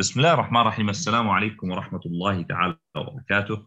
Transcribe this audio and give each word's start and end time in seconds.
بسم 0.00 0.20
الله 0.20 0.32
الرحمن 0.34 0.60
الرحيم. 0.60 0.88
السلام 0.88 1.30
عليكم 1.30 1.70
ورحمة 1.70 2.00
الله 2.06 2.42
تعالى 2.42 2.76
وبركاته. 2.96 3.66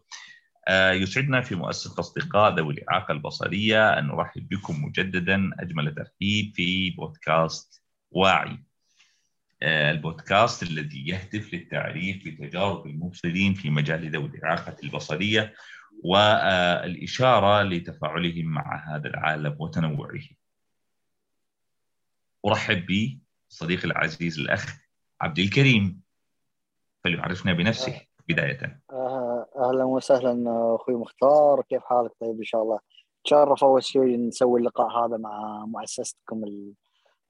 آه، 0.68 0.92
يسعدنا 0.92 1.40
في 1.40 1.54
مؤسسة 1.54 2.00
أصدقاء 2.00 2.54
ذوي 2.54 2.74
الإعاقة 2.74 3.12
البصرية 3.12 3.98
أن 3.98 4.06
نرحب 4.06 4.48
بكم 4.48 4.84
مجددا 4.84 5.50
أجمل 5.60 5.94
ترحيب 5.94 6.54
في 6.54 6.90
بودكاست 6.90 7.82
واعي. 8.10 8.64
آه، 9.62 9.90
البودكاست 9.90 10.62
الذي 10.62 11.08
يهدف 11.08 11.54
للتعريف 11.54 12.24
بتجارب 12.26 12.86
المبصرين 12.86 13.54
في 13.54 13.70
مجال 13.70 14.10
ذوي 14.10 14.26
الإعاقة 14.26 14.76
البصرية 14.84 15.54
والإشارة 16.04 17.62
لتفاعلهم 17.62 18.44
مع 18.44 18.84
هذا 18.88 19.08
العالم 19.08 19.56
وتنوعه. 19.58 20.22
أرحب 22.46 22.86
بصديقي 23.50 23.84
العزيز 23.84 24.38
الأخ 24.38 24.76
عبد 25.20 25.38
الكريم. 25.38 26.03
فليعرفنا 27.04 27.52
بنفسه 27.52 28.00
بداية. 28.28 28.80
آه، 28.92 29.46
أهلا 29.56 29.84
وسهلا 29.84 30.44
أخوي 30.74 30.94
مختار. 30.94 31.62
كيف 31.68 31.82
حالك؟ 31.82 32.10
طيب 32.20 32.38
إن 32.38 32.44
شاء 32.44 32.62
الله. 32.62 32.78
تشرف 33.24 33.64
أول 33.64 33.84
شيء 33.84 34.20
نسوي 34.20 34.60
اللقاء 34.60 34.88
هذا 34.88 35.16
مع 35.16 35.64
مؤسستكم 35.66 36.44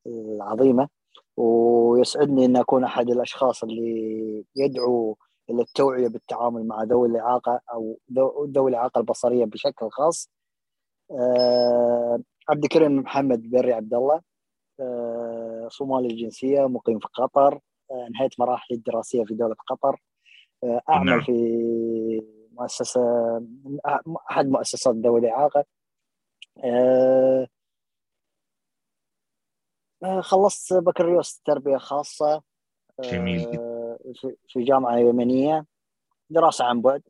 العظيمة. 0.06 0.88
ويسعدني 1.36 2.44
إن 2.44 2.56
أكون 2.56 2.84
أحد 2.84 3.10
الأشخاص 3.10 3.64
اللي 3.64 4.44
يدعو 4.56 5.16
إلى 5.50 5.62
التوعية 5.62 6.08
بالتعامل 6.08 6.66
مع 6.66 6.82
ذوي 6.82 7.08
الإعاقة 7.08 7.60
أو 7.72 7.98
ذوي 8.48 8.70
الإعاقة 8.70 8.98
البصرية 8.98 9.44
بشكل 9.44 9.90
خاص. 9.90 10.30
عبد 12.48 12.62
الكريم 12.62 12.96
محمد 12.96 13.50
بري 13.50 13.72
عبد 13.72 13.94
الله 13.94 14.20
صومالي 15.68 16.08
الجنسية 16.08 16.66
مقيم 16.66 16.98
في 16.98 17.08
قطر. 17.14 17.60
أه 17.90 18.06
انهيت 18.06 18.40
مراحلي 18.40 18.76
الدراسية 18.76 19.24
في 19.24 19.34
دولة 19.34 19.54
قطر. 19.66 20.00
أعمل 20.90 21.10
نعم. 21.10 21.20
في 21.20 22.22
مؤسسة 22.52 23.00
أحد 24.30 24.46
مؤسسات 24.46 24.94
ذوي 24.94 25.20
الإعاقة. 25.20 25.64
خلصت 30.20 30.74
بكالوريوس 30.74 31.40
تربيه 31.44 31.76
خاصه 31.76 32.42
جميل. 33.00 33.58
في 34.48 34.62
جامعة 34.62 34.96
يمنية. 34.96 35.66
دراسة 36.30 36.64
عن 36.64 36.80
بعد. 36.82 37.02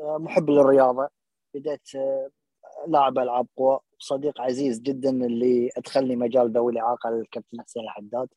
محب 0.00 0.50
للرياضة. 0.50 1.08
بديت 1.54 1.88
لاعب 2.86 3.18
ألعاب 3.18 3.46
قوى. 3.56 3.80
صديق 4.02 4.40
عزيز 4.40 4.80
جدا 4.80 5.10
اللي 5.10 5.70
أدخلني 5.76 6.16
مجال 6.16 6.52
ذوي 6.52 6.72
الإعاقة 6.72 7.08
الكابتن 7.08 7.60
حسين 7.62 7.82
الحداد. 7.82 8.28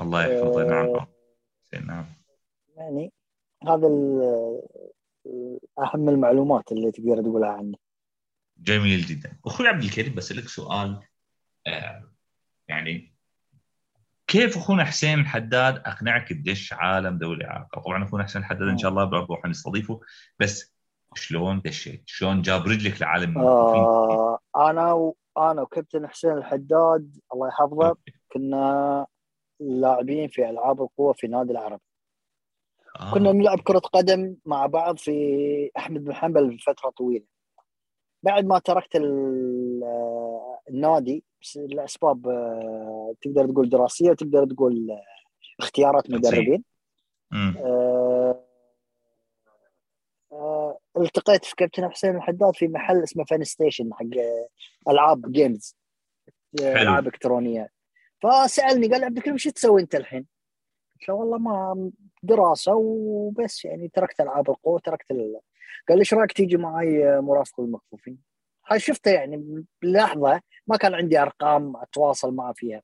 الله 0.00 0.26
يحفظه 0.26 0.64
نعم 0.64 1.06
نعم. 1.86 2.06
يعني 2.76 3.12
هذا 3.68 3.86
أهم 5.78 6.08
المعلومات 6.08 6.72
اللي 6.72 6.92
تقدر 6.92 7.22
تقولها 7.22 7.48
عني 7.48 7.78
جميل 8.58 9.00
جدا. 9.00 9.38
أخوي 9.46 9.68
عبد 9.68 9.82
الكريم 9.82 10.14
بسالك 10.14 10.48
سؤال 10.48 11.00
آه 11.66 12.10
يعني 12.68 13.14
كيف 14.26 14.56
أخونا 14.56 14.84
حسين 14.84 15.20
الحداد 15.20 15.76
أقنعك 15.76 16.28
تدش 16.28 16.72
عالم 16.72 17.18
ذوي 17.18 17.34
الإعاقة؟ 17.34 17.80
طبعا 17.80 18.04
أخونا 18.04 18.24
حسين 18.24 18.42
الحداد 18.42 18.68
إن 18.68 18.78
شاء 18.78 18.90
الله 18.90 19.04
برضه 19.04 19.36
حنستضيفه 19.36 20.00
بس 20.38 20.74
شلون 21.14 21.60
دشيت؟ 21.64 22.02
شلون 22.06 22.42
جاب 22.42 22.66
رجلك 22.66 23.02
لعالم 23.02 23.38
آه 23.38 24.27
أنا 24.58 24.92
و... 24.92 25.16
أنا 25.38 25.62
وكابتن 25.62 26.06
حسين 26.06 26.32
الحداد 26.32 27.20
الله 27.34 27.48
يحفظه 27.48 27.96
كنا 28.32 29.06
لاعبين 29.60 30.28
في 30.28 30.50
ألعاب 30.50 30.82
القوة 30.82 31.12
في 31.12 31.26
نادي 31.26 31.52
العرب. 31.52 31.80
آه. 33.00 33.14
كنا 33.14 33.32
نلعب 33.32 33.60
كرة 33.60 33.78
قدم 33.78 34.36
مع 34.46 34.66
بعض 34.66 34.96
في 34.96 35.70
أحمد 35.76 36.04
بن 36.04 36.14
حنبل 36.14 36.48
لفترة 36.48 36.90
طويلة. 36.90 37.24
بعد 38.22 38.44
ما 38.44 38.58
تركت 38.58 38.96
النادي 40.68 41.24
لأسباب 41.56 42.22
تقدر 43.20 43.46
تقول 43.46 43.68
دراسية 43.68 44.10
وتقدر 44.10 44.46
تقول 44.46 44.98
اختيارات 45.60 46.10
مدربين. 46.10 46.64
آه 47.32 48.47
آه 50.32 50.78
التقيت 50.96 51.44
في 51.44 51.56
كابتن 51.56 51.90
حسين 51.90 52.16
الحداد 52.16 52.56
في 52.56 52.68
محل 52.68 53.02
اسمه 53.02 53.24
Fun 53.24 53.44
Station 53.44 53.94
حق 53.94 54.06
ألعاب 54.88 55.32
games 55.32 55.76
ألعاب 56.60 57.06
إلكترونية. 57.06 57.70
فسألني 58.22 58.88
قال 58.88 59.04
عبد 59.04 59.16
الكريم 59.16 59.34
إيش 59.34 59.44
تسوي 59.44 59.82
أنت 59.82 59.94
الحين؟ 59.94 60.26
قلت 61.00 61.08
له 61.08 61.14
والله 61.14 61.38
ما 61.38 61.90
دراسة 62.22 62.74
وبس 62.74 63.64
يعني 63.64 63.88
تركت 63.88 64.20
ألعاب 64.20 64.50
القوة 64.50 64.80
تركت 64.80 65.10
ال... 65.10 65.40
قال 65.88 65.98
لي 65.98 66.00
إيش 66.00 66.14
رأيك 66.14 66.32
تيجي 66.32 66.56
معي 66.56 67.20
مرافق 67.20 67.60
المكفوفين؟ 67.60 68.18
هاي 68.70 68.80
شفته 68.80 69.10
يعني 69.10 69.64
بلحظة 69.82 70.40
ما 70.66 70.76
كان 70.76 70.94
عندي 70.94 71.18
أرقام 71.18 71.76
أتواصل 71.76 72.34
معه 72.34 72.52
فيها. 72.52 72.82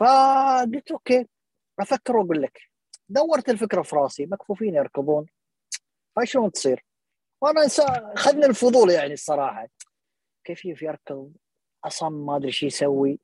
فقلت 0.00 0.90
أوكي 0.92 1.26
أفكر 1.80 2.16
وأقول 2.16 2.42
لك. 2.42 2.60
دورت 3.08 3.48
الفكرة 3.48 3.82
في 3.82 3.96
راسي 3.96 4.26
مكفوفين 4.26 4.74
يركضون. 4.74 5.26
هاي 6.18 6.26
شلون 6.26 6.52
تصير؟ 6.52 6.84
وأنا 7.42 7.68
خذني 8.16 8.46
الفضول 8.46 8.90
يعني 8.90 9.12
الصراحة. 9.12 9.68
كيف 10.44 10.82
يركض؟ 10.82 11.32
أصلا 11.84 12.08
ما 12.08 12.36
أدري 12.36 12.52
شو 12.52 12.66
يسوي. 12.66 13.20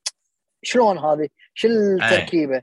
شلون 0.62 0.98
هذه؟ 0.98 1.28
شو 1.54 1.68
التركيبة؟ 1.68 2.62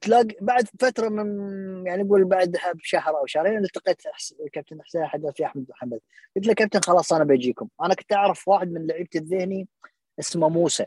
تلاقي 0.00 0.36
بعد 0.40 0.68
فترة 0.80 1.08
من 1.08 1.86
يعني 1.86 2.02
نقول 2.02 2.24
بعدها 2.24 2.72
بشهر 2.72 3.18
أو 3.18 3.26
شهرين 3.26 3.58
التقيت 3.58 4.02
الكابتن 4.46 4.82
حسين 4.82 5.06
حدث 5.06 5.34
في 5.34 5.46
أحمد 5.46 5.66
محمد. 5.68 6.00
قلت 6.36 6.46
له 6.46 6.54
كابتن 6.54 6.80
خلاص 6.80 7.12
أنا 7.12 7.24
بجيكم 7.24 7.68
أنا 7.82 7.94
كنت 7.94 8.12
أعرف 8.12 8.48
واحد 8.48 8.72
من 8.72 8.86
لعيبه 8.86 9.08
الذهني 9.14 9.68
اسمه 10.20 10.48
موسى. 10.48 10.86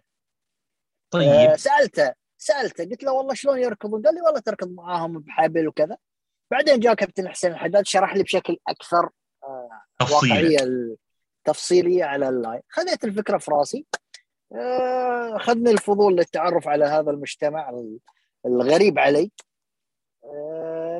طيب. 1.11 1.29
آه 1.29 1.55
سالته 1.55 2.13
سألته 2.38 2.84
قلت 2.84 3.03
له 3.03 3.11
والله 3.11 3.34
شلون 3.34 3.59
يركضون؟ 3.59 4.01
قال 4.01 4.16
لي 4.16 4.22
والله 4.22 4.39
تركض 4.39 4.72
معاهم 4.72 5.19
بحبل 5.19 5.67
وكذا. 5.67 5.97
بعدين 6.51 6.79
جاء 6.79 6.94
كابتن 6.94 7.29
حسين 7.29 7.51
الحداد 7.51 7.85
شرح 7.85 8.16
لي 8.16 8.23
بشكل 8.23 8.57
أكثر 8.67 9.09
آه 9.44 9.81
واقعية 10.01 10.95
تفصيلية 11.44 12.03
على 12.03 12.29
اللاين 12.29 12.61
خذيت 12.69 13.03
الفكرة 13.03 13.38
في 13.38 13.51
راسي. 13.51 13.85
أخذني 15.35 15.72
الفضول 15.72 16.16
للتعرف 16.16 16.67
على 16.67 16.85
هذا 16.85 17.11
المجتمع 17.11 17.84
الغريب 18.45 19.00
علي. 19.00 19.31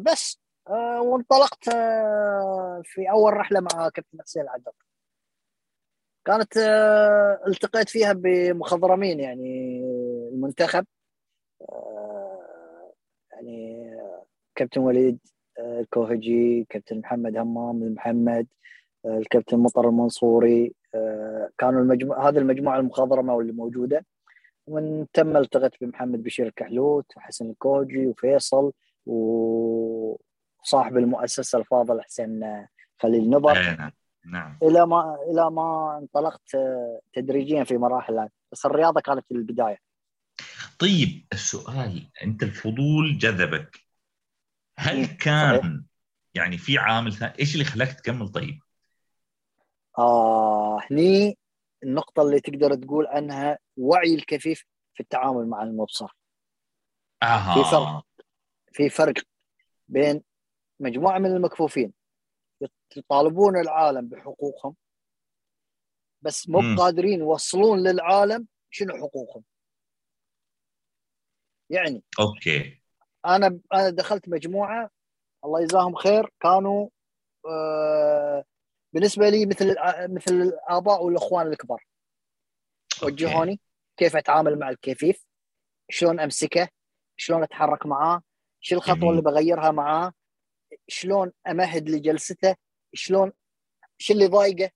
بس 0.01 0.39
وانطلقت 1.01 1.63
في 2.84 3.09
أول 3.11 3.34
رحلة 3.34 3.59
مع 3.59 3.89
كابتن 3.89 4.22
حسين 4.22 4.41
العدد 4.41 4.72
كانت 6.25 6.57
التقيت 7.47 7.89
فيها 7.89 8.13
بمخضرمين 8.13 9.19
يعني 9.19 9.79
المنتخب. 10.34 10.85
يعني 13.31 13.91
كابتن 14.55 14.81
وليد 14.81 15.19
الكوهجي 15.59 16.67
كابتن 16.69 16.99
محمد 16.99 17.38
همام 17.38 17.83
المحمد 17.83 18.47
الكابتن 19.05 19.59
مطر 19.59 19.89
المنصوري 19.89 20.73
كانوا 21.57 21.81
المجموعة 21.81 22.29
هذه 22.29 22.38
المجموعة 22.38 22.79
المخضرمة 22.79 23.33
واللي 23.33 23.51
موجودة. 23.51 24.05
ومن 24.67 25.05
تم 25.13 25.38
التقيت 25.38 25.71
بمحمد 25.81 26.23
بشير 26.23 26.47
الكحلوت 26.47 27.17
وحسن 27.17 27.49
الكوجي 27.49 28.07
وفيصل 28.07 28.71
وصاحب 29.05 30.17
المؤسسة 30.97 31.59
الفاضل 31.59 32.01
حسين 32.01 32.66
خليل 32.99 33.29
نظر 33.29 33.53
نعم 33.53 33.91
نعم. 34.25 34.57
إلى 34.63 34.87
ما 34.87 35.17
إلى 35.31 35.51
ما 35.51 35.97
انطلقت 36.01 36.57
تدريجيا 37.13 37.63
في 37.63 37.77
مراحل 37.77 38.27
بس 38.51 38.66
الرياضة 38.66 39.01
كانت 39.01 39.25
البداية. 39.31 39.77
طيب 40.79 41.25
السؤال 41.33 42.09
أنت 42.23 42.43
الفضول 42.43 43.17
جذبك. 43.17 43.84
هل 44.79 45.05
كان 45.05 45.59
صحيح. 45.59 45.81
يعني 46.33 46.57
في 46.57 46.77
عامل 46.77 47.13
ثاني 47.13 47.33
إيش 47.39 47.53
اللي 47.53 47.66
خلاك 47.66 47.99
تكمل 47.99 48.29
طيب؟ 48.29 48.59
آه 49.97 50.79
هني 50.91 51.37
النقطة 51.83 52.22
اللي 52.22 52.39
تقدر 52.39 52.75
تقول 52.75 53.07
عنها 53.07 53.59
وعي 53.77 54.16
الكفيف 54.16 54.66
في 54.93 54.99
التعامل 54.99 55.47
مع 55.47 55.63
المبصر. 55.63 56.17
آه. 57.23 57.53
في 57.53 57.69
فرق 57.72 58.05
في 58.72 58.89
فرق 58.89 59.13
بين 59.87 60.23
مجموعة 60.79 61.17
من 61.17 61.35
المكفوفين 61.35 61.93
يطالبون 62.97 63.57
العالم 63.57 64.07
بحقوقهم 64.07 64.75
بس 66.21 66.49
مو 66.49 66.83
قادرين 66.83 67.19
يوصلون 67.19 67.87
للعالم 67.87 68.47
شنو 68.69 68.97
حقوقهم. 68.97 69.43
يعني 71.69 72.03
أوكي 72.19 72.81
أنا 73.25 73.59
أنا 73.73 73.89
دخلت 73.89 74.29
مجموعة 74.29 74.89
الله 75.45 75.61
يجزاهم 75.61 75.95
خير 75.95 76.29
كانوا 76.39 76.89
آه 77.49 78.43
بالنسبة 78.93 79.29
لي 79.29 79.45
مثل 79.45 79.75
مثل 80.09 80.33
الآباء 80.33 81.03
والإخوان 81.03 81.47
الكبار 81.47 81.85
وجهوني 83.03 83.59
كيف 83.97 84.16
أتعامل 84.16 84.59
مع 84.59 84.69
الكفيف 84.69 85.25
شلون 85.89 86.19
أمسكه 86.19 86.69
شلون 87.17 87.43
أتحرك 87.43 87.85
معاه 87.85 88.22
شو 88.61 88.75
الخطوة. 88.75 89.09
اللي 89.09 89.22
بغيرها 89.22 89.71
معاه 89.71 90.13
شلون 90.87 91.31
أمهد 91.47 91.89
لجلسته 91.89 92.55
شلون 92.93 93.31
شو 93.97 94.13
اللي 94.13 94.28
ضايقه 94.28 94.71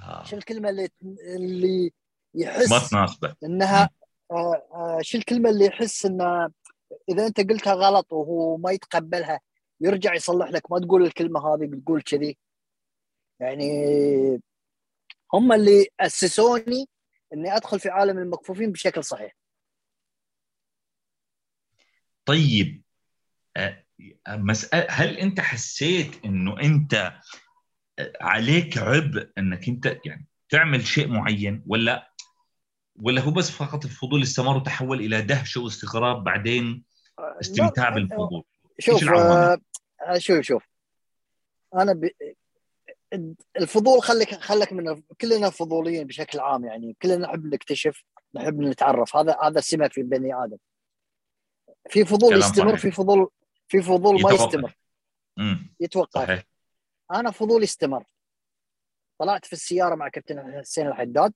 آه. 0.00 0.24
شو 0.24 0.36
الكلمة 0.36 0.68
اللي 0.68 0.88
اللي 1.36 1.92
ما 2.34 2.42
يحس 2.44 2.90
تناسبه 2.90 3.34
إنها 3.44 3.90
آه، 4.30 4.98
شو 5.00 5.18
الكلمة 5.18 5.50
اللي 5.50 5.64
يحس 5.64 6.06
انه 6.06 6.52
إذا 7.08 7.26
أنت 7.26 7.40
قلتها 7.40 7.74
غلط 7.74 8.12
وهو 8.12 8.56
ما 8.56 8.72
يتقبلها 8.72 9.40
يرجع 9.80 10.14
يصلح 10.14 10.50
لك. 10.50 10.72
ما 10.72 10.78
تقول 10.78 11.02
الكلمة 11.02 11.54
هذه 11.54 11.66
بتقول 11.66 12.02
كذي. 12.02 12.38
يعني 13.40 13.70
هم 15.34 15.52
اللي 15.52 15.86
أسسوني 16.00 16.88
إني 17.32 17.56
أدخل 17.56 17.80
في 17.80 17.88
عالم 17.88 18.18
المكفوفين 18.18 18.72
بشكل 18.72 19.04
صحيح. 19.04 19.36
طيب 22.24 22.82
آه، 23.56 23.84
مسألة 24.28 24.86
هل 24.90 25.16
أنت 25.16 25.40
حسيت 25.40 26.24
إنه 26.24 26.60
أنت 26.60 26.94
آه، 27.98 28.12
عليك 28.20 28.78
عبء 28.78 29.30
إنك 29.38 29.68
أنت 29.68 29.98
يعني 30.04 30.26
تعمل 30.48 30.86
شيء 30.86 31.08
معين 31.08 31.62
ولا 31.66 32.12
ولا 33.02 33.20
هو 33.22 33.30
بس 33.30 33.50
فقط 33.50 33.84
الفضول 33.84 34.22
استمر 34.22 34.56
وتحول 34.56 35.00
إلى 35.00 35.22
دهشه 35.22 35.60
واستغراب 35.60 36.24
بعدين 36.24 36.84
استمتاع 37.40 37.88
لا، 37.88 37.94
بالفضول؟ 37.94 38.44
شوف 38.78 38.94
إيش 38.94 39.02
العوامل؟ 39.02 39.62
آه، 40.06 40.18
شوف 40.18 40.40
شوف. 40.40 40.62
أنا 41.74 41.92
ب... 41.92 42.10
الفضول 43.56 44.02
خليك 44.02 44.34
خليك 44.34 44.72
من 44.72 45.02
كلنا 45.20 45.50
فضوليين 45.50 46.06
بشكل 46.06 46.40
عام 46.40 46.64
يعني. 46.64 46.96
كلنا 47.02 47.16
نحب 47.16 47.54
نكتشف 47.54 48.04
نحب 48.34 48.60
نتعرف. 48.60 49.16
هذا 49.16 49.36
هذا 49.42 49.60
سمة 49.60 49.88
في 49.88 50.02
بني 50.02 50.34
آدم. 50.34 50.56
في 51.90 52.04
فضول 52.04 52.38
يستمر 52.38 52.68
صحيح. 52.68 52.80
في 52.80 52.90
فضول 52.90 53.28
في 53.68 53.82
فضول 53.82 54.22
ما 54.22 54.30
يتوقف. 54.30 54.54
يستمر. 54.54 54.76
امم 55.38 55.74
يتوقف. 55.80 56.22
صحيح. 56.22 56.44
أنا 57.12 57.30
فضولي 57.30 57.64
استمر 57.64 58.04
طلعت 59.18 59.46
في 59.46 59.52
السيارة 59.52 59.94
مع 59.94 60.08
كابتن 60.08 60.60
حسين 60.60 60.86
الحداد. 60.86 61.32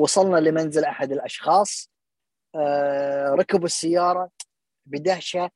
وصلنا 0.00 0.36
لمنزل 0.36 0.84
أحد 0.84 1.12
الأشخاص 1.12 1.90
آه، 2.54 3.28
ركبوا 3.28 3.66
السيارة 3.66 4.30
بدهشة 4.86 5.50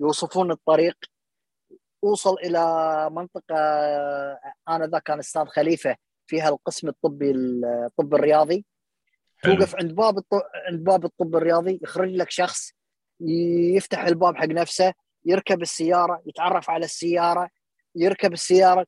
يوصفون 0.00 0.50
الطريق 0.50 0.96
اوصل 2.04 2.34
إلى 2.34 2.60
منطقة 3.10 3.54
آنذاك 4.68 5.02
كان 5.02 5.18
أستاذ 5.18 5.46
خليفة 5.46 5.96
فيها 6.26 6.48
القسم 6.48 6.88
الطبي 6.88 7.30
الطب 7.30 8.14
الرياضي. 8.14 8.66
توقف 9.42 9.76
عند 9.76 9.92
باب. 9.92 10.22
عند 10.68 10.84
باب 10.84 11.04
الطب 11.04 11.36
الرياضي 11.36 11.80
يخرج 11.82 12.10
لك 12.10 12.30
شخص 12.30 12.72
يفتح 13.76 14.04
الباب 14.04 14.36
حق 14.36 14.46
نفسه 14.46 14.94
يركب 15.24 15.62
السيارة 15.62 16.22
يتعرف 16.26 16.70
على 16.70 16.84
السيارة 16.84 17.50
يركب 17.94 18.32
السيارة 18.32 18.86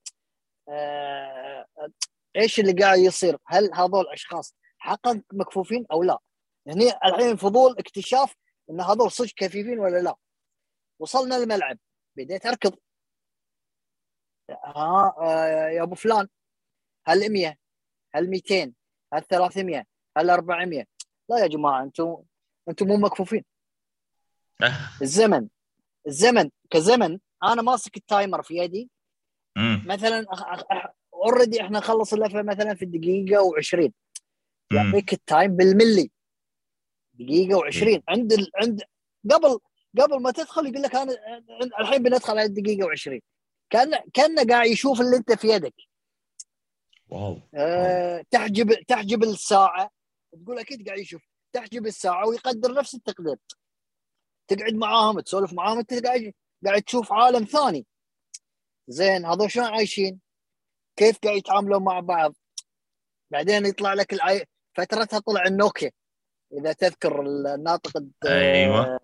آه... 0.69 1.67
إيش 2.37 2.61
اللي 2.61 2.73
قاعد 2.73 2.99
يصير؟ 2.99 3.39
هل 3.47 3.71
هذول 3.75 4.01
الاشخاص 4.01 4.55
حقا 4.79 5.23
مكفوفين 5.33 5.87
أو 5.93 6.03
لا؟ 6.03 6.19
هني 6.67 6.91
الحين 7.05 7.37
فضول 7.37 7.79
اكتشاف 7.79 8.35
إن 8.71 8.81
هذول 8.81 9.11
صدق 9.11 9.31
كفيفين 9.37 9.79
ولا 9.79 10.03
لا؟ 10.03 10.15
وصلنا 10.99 11.37
الملعب 11.37 11.79
بديت 12.17 12.47
أركض 12.47 12.79
ها 14.51 15.15
آه 15.19 15.69
يا 15.69 15.83
أبو 15.83 15.95
فلان 15.95 16.29
هل 17.07 17.33
100 17.33 17.57
هل 18.15 18.31
200 18.31 18.73
هل 19.13 19.23
300 19.23 19.85
هل 20.17 20.31
400 20.31 20.85
لا 21.29 21.39
يا 21.39 21.47
جماعة 21.47 21.83
أنتم 21.83 22.23
أنتم 22.69 22.87
مو 22.87 22.97
مكفوفين. 22.97 23.45
الزمن 25.03 25.49
الزمن 26.07 26.51
كزمن 26.71 27.19
أنا 27.43 27.63
ماسك 27.63 27.97
ال 27.97 28.05
timer 28.05 28.43
في 28.43 28.55
يدي. 28.55 28.91
مثلا 29.87 30.27
already 31.15 31.61
إحنا 31.61 31.79
نخلص 31.79 32.13
اللفه 32.13 32.43
مثلا 32.43 32.75
في 32.75 32.85
الدقيقة 32.85 33.51
و20 33.51 33.79
أمم. 33.79 33.93
يعطيك 34.73 35.13
ال 35.13 35.22
time 35.22 35.57
بالملي. 35.57 36.11
دقيقة 37.15 37.61
و20 37.61 38.03
عند 38.09 38.33
ال... 38.33 38.51
عند 38.63 38.83
قبل 39.31 39.59
قبل 40.01 40.23
ما 40.23 40.31
تدخل 40.31 40.67
يقول 40.67 40.83
لك 40.83 40.95
أنا 40.95 41.17
الحين 41.81 42.03
بندخل 42.03 42.33
على 42.33 42.43
الدقيقه 42.43 42.87
و20 42.87 43.21
كان 43.71 43.91
كأنه 44.15 44.45
قاعد 44.45 44.67
يشوف 44.67 45.01
اللي 45.01 45.17
أنت 45.17 45.33
في 45.33 45.49
يدك. 45.49 45.75
wow. 47.09 47.41
أه 47.55 48.25
تحجب 48.31 48.73
تحجب 48.73 49.23
الساعة. 49.23 49.91
تقول 50.45 50.59
أكيد 50.59 50.87
قاعد 50.87 50.99
يشوف. 50.99 51.23
تحجب 51.53 51.87
الساعة 51.87 52.29
ويقدر 52.29 52.75
نفس 52.75 52.95
التقدير. 52.95 53.37
تقعد 54.49 54.75
معاهم 54.75 55.21
تسولف 55.21 55.53
معاهم 55.53 55.79
أنت 55.79 56.07
قاعد 56.07 56.33
قاعد 56.67 56.83
تشوف 56.83 57.13
عالم 57.13 57.45
ثاني. 57.45 57.87
زين 58.89 59.25
هذول 59.25 59.51
شلون 59.51 59.67
عايشين؟ 59.67 60.21
كيف 60.97 61.19
قاعد 61.19 61.37
يتعاملون 61.37 61.85
مع 61.85 62.01
بعض؟ 62.01 62.35
بعدين 63.31 63.67
يطلع 63.67 63.95
لك 63.95 64.13
العي... 64.13 64.45
فترتها 64.77 65.19
طلع 65.19 65.45
النوكيا. 65.47 65.91
إذا 66.53 66.73
تذكر 66.73 67.21
الناطق 67.21 68.03
أيوة. 68.27 69.01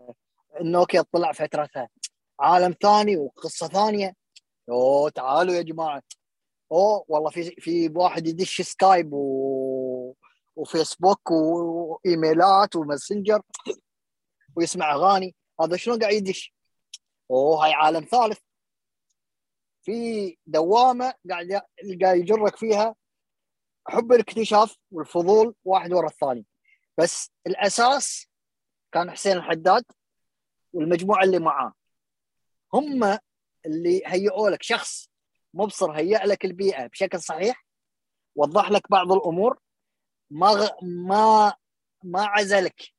النوكيا 0.61 1.05
طلع 1.13 1.33
فترتها. 1.33 1.89
عالم 2.41 2.75
ثاني 2.83 3.17
وقصة 3.17 3.69
ثانية. 3.69 4.15
أوه 4.69 5.11
تعالوا 5.11 5.55
يا 5.55 5.63
جماعة. 5.63 6.03
أوه 6.73 7.05
والله 7.09 7.31
في 7.31 7.51
في 7.51 7.89
واحد 7.95 8.27
يدش 8.27 8.61
سكايب 8.61 9.13
و... 9.13 10.15
وفيسبوك 10.57 11.31
وإيميلات 11.31 12.77
وماسنجر 12.77 13.43
ويسمع 14.57 14.95
أغاني. 14.95 15.35
هذا 15.61 15.77
شلون 15.77 15.99
قاعد 15.99 16.13
يدش؟ 16.13 16.55
أوه 17.31 17.65
هاي 17.65 17.73
عالم 17.73 18.05
ثالث. 18.05 18.39
في 19.83 20.37
دوامة 20.47 21.15
قاعد 21.31 21.63
قاعد 22.03 22.17
يجرك 22.17 22.57
فيها 22.57 22.95
حب 23.89 24.13
الاكتشاف 24.13 24.77
والفضول 24.91 25.55
واحد 25.65 25.93
ورا 25.93 26.07
الثاني. 26.07 26.47
بس 26.99 27.31
الأساس 27.47 28.27
كان 28.93 29.11
حسين 29.11 29.37
الحداد 29.37 29.85
والمجموعة 30.73 31.25
اللي 31.25 31.39
معاه. 31.39 31.73
هم 32.75 33.19
اللي 33.67 34.03
هيئوا 34.07 34.51
لك 34.51 34.63
شخص 34.63 35.09
مبصر 35.55 35.91
هيئ 35.93 36.25
لك 36.27 36.45
البيئة 36.45 36.87
بشكل 36.87 37.21
صحيح 37.21 37.67
وضح 38.37 38.71
لك 38.71 38.91
بعض 38.91 39.13
الأمور 39.13 39.59
ما 40.31 40.49
غ... 40.49 40.71
ما 40.83 41.55
ما 42.05 42.27
عزلك. 42.27 42.93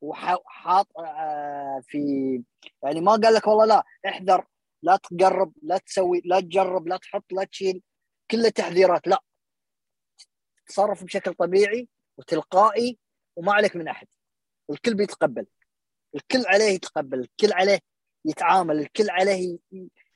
وحاط 0.00 0.98
آه، 0.98 1.80
في 1.86 1.98
يعني 2.82 3.00
ما 3.00 3.12
قال 3.12 3.34
لك 3.34 3.46
والله 3.46 3.64
لا 3.66 3.84
احذر 4.08 4.46
لا 4.82 4.96
تقرب 4.96 5.52
لا 5.62 5.78
تسوي 5.78 6.22
لا 6.24 6.40
تجرب 6.40 6.88
لا 6.88 6.96
تحط 6.96 7.32
لا 7.32 7.44
تشيل 7.44 7.82
كله 8.30 8.48
تحذيرات 8.48 9.06
لا 9.08 9.22
تصرف 10.68 11.04
بشكل 11.04 11.34
طبيعي 11.34 11.88
وتلقائي 12.16 12.98
وما 13.36 13.52
عليك 13.52 13.76
من 13.76 13.88
أحد. 13.88 14.06
الكل 14.70 14.94
بيتقبل. 14.94 15.46
الكل 16.14 16.44
عليه 16.46 16.64
يتقبل. 16.64 17.20
الكل 17.20 17.52
عليه 17.52 17.78
يتعامل. 18.24 18.78
الكل 18.78 19.10
عليه 19.10 19.58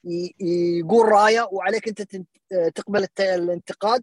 يقول 0.05 1.09
رأيه 1.09 1.49
وعليك 1.53 1.89
أنت 1.89 2.03
تقبل 2.75 3.07
الانتقاد 3.21 4.03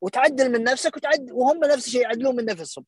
وتعدل 0.00 0.52
من 0.52 0.64
نفسك 0.64 0.96
وتعدل 0.96 1.32
وهم 1.32 1.60
نفس 1.64 1.86
الشيء 1.86 2.02
يعدلون 2.02 2.36
من 2.36 2.44
نفسهم. 2.44 2.84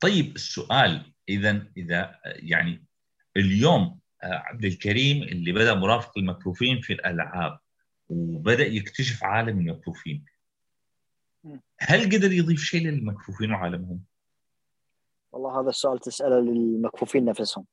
طيب 0.00 0.34
السؤال 0.34 1.12
إذا 1.28 1.66
إذا 1.76 2.20
يعني 2.24 2.84
اليوم 3.36 3.98
آه، 4.22 4.26
عبد 4.26 4.64
الكريم 4.64 5.22
اللي 5.22 5.52
بدأ 5.52 5.74
مرافق 5.74 6.18
المكفوفين 6.18 6.80
في 6.80 6.92
الألعاب 6.92 7.58
وبدأ 8.08 8.66
يكتشف 8.66 9.24
عالم 9.24 9.58
المكفوفين. 9.58 10.24
هل 11.78 12.04
قدر 12.04 12.32
يضيف 12.32 12.60
شيء 12.60 12.86
للمكفوفين 12.86 13.52
وعالمهم؟ 13.52 14.00
والله 15.32 15.60
هذا 15.60 15.68
السؤال 15.68 15.98
تساله 15.98 16.40
للمكفوفين 16.40 17.24
نفسهم 17.24 17.66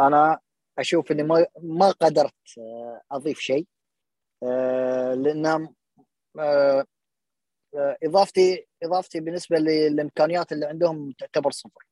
أنا 0.00 0.38
أشوف 0.78 1.12
إني 1.12 1.22
ما 1.22 1.46
ما 1.62 1.90
قدرت 1.90 2.58
آه، 2.58 3.02
أضيف 3.12 3.38
شيء 3.38 3.66
آه، 4.42 5.14
لأن 5.14 5.68
آه، 6.38 6.86
اضافتي 7.74 8.66
إضافتي 8.82 9.20
بالنسبة 9.20 9.56
للإمكانيات 9.58 10.52
اللي 10.52 10.66
عندهم 10.66 11.12
تعتبر 11.12 11.50
صفر 11.50 11.86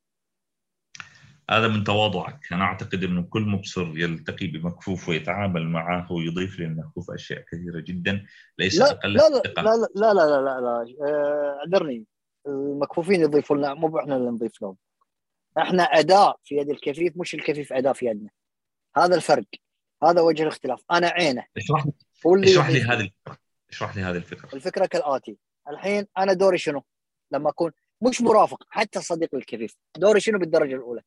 هذا 1.52 1.68
من 1.68 1.84
تواضعك. 1.84 2.52
أنا 2.52 2.64
أعتقد 2.64 3.04
إنه 3.04 3.22
كل 3.22 3.42
مبصر 3.42 3.98
يلتقي 3.98 4.46
بمكفوف 4.46 5.08
ويتعامل 5.08 5.68
معه 5.68 6.12
ويضيف 6.12 6.60
للمكفوف 6.60 7.10
أشياء 7.10 7.44
كثيرة 7.52 7.80
جدا 7.80 8.26
ليس 8.58 8.78
لا 8.78 8.90
أقل 8.90 9.12
لا 9.12 9.28
لا 9.28 9.42
لا 9.56 9.62
لا 9.94 10.14
لا 10.14 10.24
لا 10.24 10.40
لا, 10.40 10.60
لا. 10.60 11.08
آه، 11.08 11.58
أعذرني. 11.58 12.04
المكفوفين 12.46 13.20
يضيفون 13.20 13.58
لنا 13.58 13.74
مو 13.74 13.98
إحنا 13.98 14.16
اللي 14.16 14.30
نضيف 14.30 14.62
لهم. 14.62 14.76
إحنا 15.58 15.82
أداة 15.82 16.34
في 16.44 16.56
يد 16.56 16.70
الكفيف 16.70 17.12
مش 17.16 17.34
الكفيف 17.34 17.72
أداة 17.72 17.92
في 17.92 18.06
يدنا. 18.06 18.30
هذا 18.96 19.14
الفرق. 19.14 19.44
هذا 20.02 20.20
وجه 20.20 20.42
الاختلاف. 20.42 20.82
أنا 20.90 21.06
عينه. 21.06 21.44
اشرح 21.56 21.86
لي 21.86 21.92
اشرح 22.44 22.68
لي 22.70 22.80
هذه 22.80 23.00
الفكرة. 23.00 23.38
اشرح 23.70 23.96
لي 23.96 24.02
هذه 24.02 24.16
الفكرة. 24.16 24.54
الفكرة 24.54 24.86
كالآتي. 24.86 25.36
الحين 25.68 26.06
أنا 26.18 26.32
دوري 26.32 26.58
شنو؟ 26.58 26.84
لما 27.32 27.50
أكون 27.50 27.72
مش 28.02 28.22
مرافق 28.22 28.64
حتى 28.68 29.00
صديق 29.00 29.34
الكفيف. 29.34 29.76
دوري 29.96 30.20
شنو 30.20 30.38
بالدرجة 30.38 30.74
الأولى؟ 30.74 31.02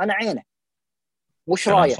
أنا 0.00 0.14
عينه. 0.14 0.42
مش 1.48 1.68
رايه 1.68 1.96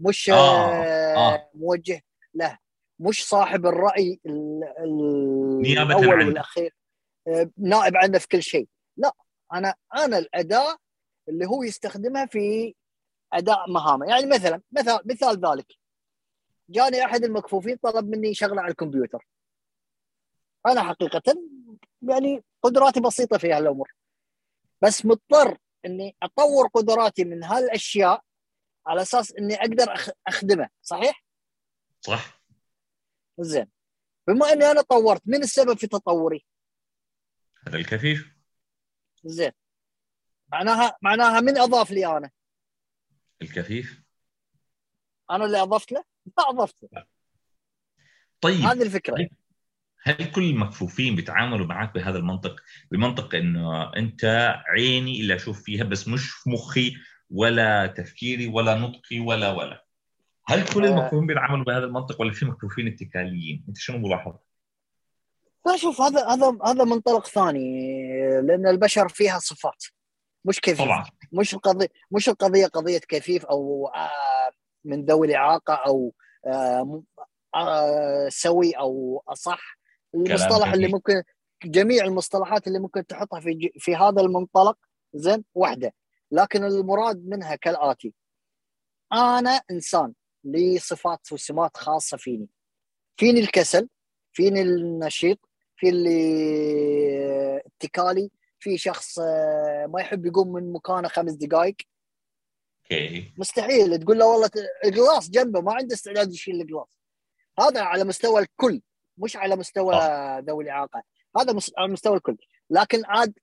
مش 0.00 0.30
آه. 0.30 0.84
آه. 1.16 1.50
موجه. 1.54 2.02
له 2.34 2.58
مش 2.98 3.28
صاحب 3.28 3.66
الرأي 3.66 4.20
نيابة 4.26 5.98
الأول 5.98 6.26
والأخير. 6.26 6.74
آه، 7.28 7.50
نائب 7.58 7.96
عنه 7.96 8.18
في 8.18 8.28
كل 8.28 8.42
شيء. 8.42 8.68
لا. 8.96 9.12
أنا 9.52 9.74
أنا 9.94 10.18
الاداه 10.18 10.76
اللي 11.28 11.46
هو 11.46 11.62
يستخدمها 11.62 12.26
في 12.26 12.74
أداء 13.32 13.70
مهامه 13.70 14.06
يعني 14.06 14.26
مثلا 14.26 14.62
مثال 14.72 15.00
مثال 15.04 15.46
ذلك. 15.46 15.66
جاني 16.68 17.04
أحد 17.04 17.24
المكفوفين 17.24 17.76
طلب 17.76 18.08
مني 18.08 18.34
شغلة 18.34 18.62
على 18.62 18.70
الكمبيوتر. 18.70 19.26
أنا 20.66 20.82
حقيقه 20.82 21.22
يعني 22.02 22.44
قدراتي 22.62 23.00
بسيطة 23.00 23.38
في 23.38 23.52
هالأمور. 23.52 23.94
بس 24.82 25.06
مضطر 25.06 25.58
إني 25.86 26.16
أطور 26.22 26.68
قدراتي 26.68 27.24
من 27.24 27.44
هالأشياء 27.44 28.24
على 28.86 29.02
أساس 29.02 29.32
إني 29.32 29.54
أقدر 29.54 30.14
أخدمه 30.26 30.68
صحيح؟ 30.82 31.24
صح. 32.00 32.42
زين. 33.38 33.70
بما 34.28 34.52
إني 34.52 34.64
أنا 34.64 34.82
طورت 34.82 35.22
من 35.26 35.42
السبب 35.42 35.78
في 35.78 35.86
تطوري؟ 35.86 36.46
هذا 37.66 37.76
الكفيف 37.76 38.36
زين. 39.24 39.52
معناها 40.48 40.96
معناها 41.02 41.40
من 41.40 41.58
أضاف 41.58 41.90
لي 41.90 42.06
أنا؟ 42.16 42.30
الكفيف 43.42 44.02
أنا 45.30 45.44
اللي 45.44 45.62
أضفت 45.62 45.92
له؟ 45.92 46.04
ما 46.38 46.48
اضفت 46.48 46.82
له 46.92 47.06
طيب. 48.40 48.60
هذه 48.60 48.82
الفكرة. 48.82 49.28
هل 50.02 50.30
كل 50.30 50.42
المكفوفين 50.42 51.16
بيتعاملوا 51.16 51.66
معك 51.66 51.94
بهذا 51.94 52.18
المنطق؟ 52.18 52.56
بمنطق 52.90 53.34
إنه 53.34 53.96
أنت 53.96 54.54
عيني 54.68 55.20
اللي 55.20 55.34
أشوف 55.34 55.62
فيها 55.62 55.84
بس 55.84 56.08
مش 56.08 56.30
في 56.30 56.50
مخي 56.50 56.94
ولا 57.30 57.86
تفكيري 57.86 58.46
ولا 58.46 58.74
نطقي 58.74 59.20
ولا 59.20 59.52
ولا. 59.52 59.84
هل 60.46 60.64
كل 60.64 60.84
آه. 60.84 60.88
المكفوفين 60.88 61.26
بيتعاملوا 61.26 61.64
بهذا 61.64 61.84
المنطق 61.84 62.20
ولا 62.20 62.32
في 62.32 62.44
مكفوفين 62.44 62.86
اتكاليين؟ 62.86 63.64
أنت 63.68 63.76
شنو 63.78 63.98
ملاحظ؟ 63.98 64.32
لا 65.66 65.76
شوف 65.76 66.00
هذا 66.00 66.26
هذا 66.26 66.58
هذا 66.64 66.84
منطلق 66.84 67.26
ثاني 67.26 68.00
لأن 68.40 68.66
البشر 68.66 69.08
فيها 69.08 69.38
صفات 69.38 69.84
مش 70.44 70.60
كيفيف 70.60 70.84
طبعا. 70.84 71.06
مش 71.32 71.54
القضية 71.54 71.88
مش 72.10 72.28
القضية 72.28 72.66
قضية 72.66 72.98
كيفيف 72.98 73.44
أو 73.44 73.86
آه، 73.94 74.50
من 74.84 75.04
ذوي 75.04 75.26
الإعاقة 75.26 75.74
أو 75.74 76.14
آه، 76.46 78.28
سوي 78.28 78.72
أو 78.72 79.22
أصح. 79.28 79.79
المصطلح 80.14 80.72
اللي 80.72 80.88
ممكن 80.88 81.22
جميع 81.64 82.04
المصطلحات 82.04 82.66
اللي 82.66 82.78
ممكن 82.78 83.06
تحطها 83.06 83.40
في 83.40 83.72
في 83.78 83.96
هذا 83.96 84.20
المنطلق 84.20 84.78
زين 85.14 85.44
واحدة. 85.54 85.94
لكن 86.30 86.64
المراد 86.64 87.26
منها 87.26 87.54
كالآتي. 87.54 88.14
أنا 89.12 89.60
إنسان 89.70 90.12
لي 90.44 90.78
صفات 90.78 91.32
وسمات 91.32 91.76
خاصة 91.76 92.16
فيني. 92.16 92.48
فيني 93.16 93.40
الكسل 93.40 93.88
فيني 94.32 94.62
النشيط 94.62 95.38
في 95.76 95.88
اللي 95.88 97.62
اتكالي. 97.66 98.30
في 98.62 98.78
شخص 98.78 99.18
آه، 99.18 99.86
ما 99.86 100.00
يحب 100.00 100.26
يقوم 100.26 100.52
من 100.52 100.72
مكانه 100.72 101.08
خمس 101.08 101.32
دقائق 101.32 101.76
okay. 102.82 103.32
مستحيل. 103.38 103.98
تقول 103.98 104.18
له 104.18 104.26
والله 104.26 104.50
الجلاس 104.84 105.30
جنبه 105.30 105.60
ما 105.60 105.74
عنده 105.74 105.94
استعداد 105.94 106.32
يشيل 106.32 106.60
الجلاس 106.60 106.98
هذا 107.58 107.80
على 107.82 108.04
مستوى 108.04 108.40
الكل. 108.40 108.80
مش 109.20 109.36
على 109.36 109.56
مستوى 109.56 109.94
ذوي 110.40 110.64
الإعاقة. 110.64 111.02
هذا 111.36 111.60
على 111.78 111.92
مستوى 111.92 112.16
الكل. 112.16 112.36
لكن 112.70 113.02
عاد 113.06 113.38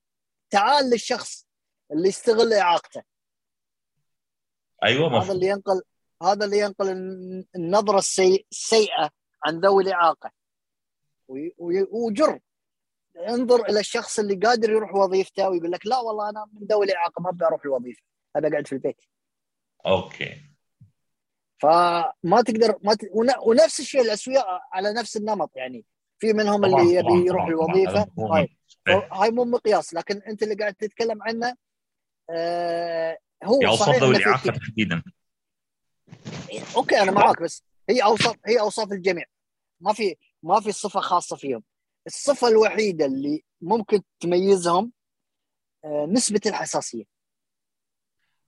تعال 0.49 0.89
للشخص 0.89 1.47
اللي 1.91 2.07
يستغل 2.07 2.53
إعاقته. 2.53 3.03
أيوه 4.83 5.07
مفهوم. 5.09 5.21
هذا 5.21 5.31
اللي 5.31 5.47
ينقل 5.47 5.81
هذا 6.23 6.45
اللي 6.45 6.59
ينقل 6.59 6.89
النظرة 7.55 7.97
السيئة 8.51 9.09
عن 9.43 9.59
ذوي 9.59 9.83
الإعاقة. 9.83 10.31
وجر. 11.91 12.39
انظر 13.27 13.65
إلى 13.65 13.79
الشخص 13.79 14.19
اللي 14.19 14.35
قادر 14.35 14.69
يروح 14.69 14.95
وظيفته 14.95 15.49
ويقول 15.49 15.71
لك 15.71 15.85
لا 15.85 15.99
والله 15.99 16.29
أنا 16.29 16.47
من 16.53 16.67
ذوي 16.67 16.85
الإعاقة 16.85 17.21
ما 17.21 17.29
ابي 17.29 17.45
أروح 17.45 17.65
الوظيفه 17.65 18.01
ابي 18.35 18.47
اقعد 18.47 18.67
في 18.67 18.73
البيت. 18.73 19.01
okay. 19.85 20.46
فما 21.57 22.41
تقدر 22.45 22.77
ما 22.83 22.93
ت... 22.93 22.99
ونفس 23.45 23.79
الشيء 23.79 24.01
الأسوياء 24.01 24.61
على 24.73 24.93
نفس 24.93 25.17
النمط 25.17 25.51
يعني 25.55 25.85
في 26.19 26.33
منهم 26.33 26.65
اللي 26.65 26.93
يبي 26.93 27.27
يروح 27.27 27.47
الوظيفة. 27.47 28.07
هاي 28.19 28.49
هاي 29.11 29.31
مو 29.31 29.45
مقياس 29.45 29.93
لكن 29.93 30.21
أنت 30.21 30.43
اللي 30.43 30.55
قاعد 30.55 30.73
تتكلم 30.73 31.23
عنه 31.23 31.55
آه 32.29 33.17
هو 33.43 33.75
صحيح 33.75 33.95
ذوي 33.95 34.15
الاعاقه 34.15 34.51
تحديدا. 34.51 35.03
أوكي 36.75 37.01
أنا 37.01 37.11
معاك 37.11 37.41
بس 37.41 37.63
هي 37.89 38.03
اوصاف 38.03 38.35
هي 38.45 38.59
أوصاف 38.59 38.91
الجميع. 38.91 39.25
ما 39.79 39.93
في 39.93 40.15
ما 40.43 40.59
في 40.59 40.71
صفة 40.71 40.99
خاصة 40.99 41.35
فيهم. 41.35 41.63
الصفة 42.07 42.47
الوحيدة 42.47 43.05
اللي 43.05 43.43
ممكن 43.61 44.01
تميزهم 44.19 44.91
آه 45.85 46.05
نسبة 46.11 46.41
الحساسية. 46.45 47.03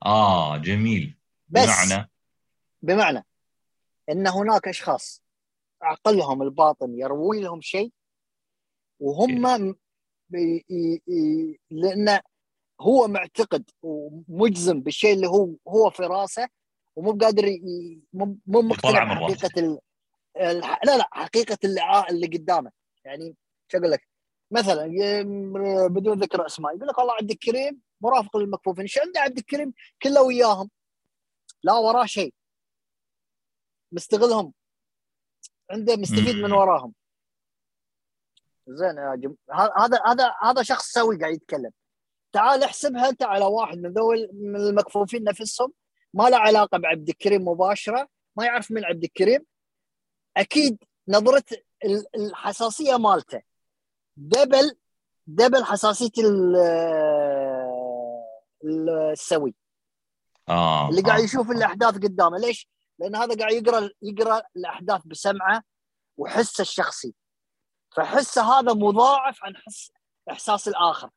آه 0.05 0.57
جميل. 0.57 1.17
بس 1.47 1.65
بمعنى 1.65 2.09
بمعنى 2.81 3.25
إن 4.09 4.27
هناك 4.27 4.67
أشخاص 4.67 5.23
عقلهم 5.81 6.41
الباطن 6.41 6.93
يروي 6.95 7.41
لهم 7.41 7.61
شيء 7.61 7.91
وهم 8.99 9.75
بي... 10.29 10.65
لأن 11.71 12.19
هو 12.81 13.07
معتقد 13.07 13.69
ومجزم 13.81 14.81
بالشيء 14.81 15.13
اللي 15.13 15.27
هو 15.27 15.49
هو 15.67 15.89
في 15.89 16.03
راسه 16.03 16.47
ومو 16.95 17.11
قادر. 17.11 17.57
مو 18.13 18.37
مقتنع 18.47 19.13
بحقيقة 19.13 19.59
ال... 19.59 19.79
لا 20.59 20.97
لا 20.97 21.09
حقيقة 21.11 21.57
اللي 21.63 22.05
اللي 22.09 22.27
قدامه. 22.27 22.71
يعني 23.05 23.35
شو 23.71 23.77
أقول 23.77 23.91
لك؟ 23.91 24.07
مثلا 24.51 24.87
بدون 25.87 26.19
ذكر 26.19 26.45
أسماء 26.45 26.75
يقول 26.75 26.87
لك 26.87 26.97
والله 26.97 27.13
عبد 27.13 27.31
الكريم 27.31 27.81
مرافق 28.01 28.37
للمكفوفين 28.37 28.81
إيش 28.81 28.97
عنده 28.97 29.19
عبد 29.19 29.37
الكريم 29.37 29.73
كله 30.01 30.21
وياهم. 30.21 30.69
لا 31.63 31.73
وراه 31.73 32.05
شيء. 32.05 32.33
مستغلهم. 33.91 34.53
عنده 35.71 35.95
مستفيد 35.95 36.35
من 36.35 36.51
وراهم. 36.51 36.93
زين 38.67 38.97
يا 38.97 39.15
جم... 39.15 39.35
هذا 39.77 39.99
هذا 40.05 40.33
هذا 40.41 40.63
شخص 40.63 40.91
سوي 40.91 41.17
قاعد 41.17 41.33
يتكلم. 41.33 41.71
تعال 42.31 42.63
احسبها 42.63 43.09
انت 43.09 43.23
على 43.23 43.45
واحد 43.45 43.77
من 43.77 43.93
ذول 43.93 44.29
من 44.33 44.55
المكفوفين 44.55 45.23
نفسهم. 45.23 45.73
ما 46.13 46.29
له 46.29 46.37
علاقة 46.37 46.77
بعبد 46.77 47.09
الكريم 47.09 47.47
مباشرة. 47.47 48.07
ما 48.35 48.45
يعرف 48.45 48.71
من 48.71 48.85
عبد 48.85 49.03
الكريم. 49.03 49.45
أكيد 50.37 50.83
نظرة 51.07 51.43
الحساسية 52.15 52.97
مالته. 52.97 53.41
دبل 54.17 54.77
دبل 55.27 55.63
حساسية 55.63 56.11
السوي. 59.11 59.55
آه 60.49 60.89
اللي 60.89 61.01
قاعد 61.01 61.19
آه. 61.19 61.23
يشوف 61.23 61.51
الأحداث 61.51 61.95
قدامه. 61.95 62.37
ليش؟ 62.37 62.69
لأن 62.99 63.15
هذا 63.15 63.35
قاعد 63.35 63.53
يقرأ 63.53 63.89
يقرأ 64.01 64.41
الأحداث 64.55 65.01
بسمعه 65.05 65.63
وحسه 66.17 66.61
الشخصي. 66.61 67.13
فحسه 67.95 68.59
هذا 68.59 68.73
مضاعف 68.73 69.43
عن 69.43 69.57
حس 69.57 69.91
إحساس 70.31 70.67
الآخر. 70.67 71.09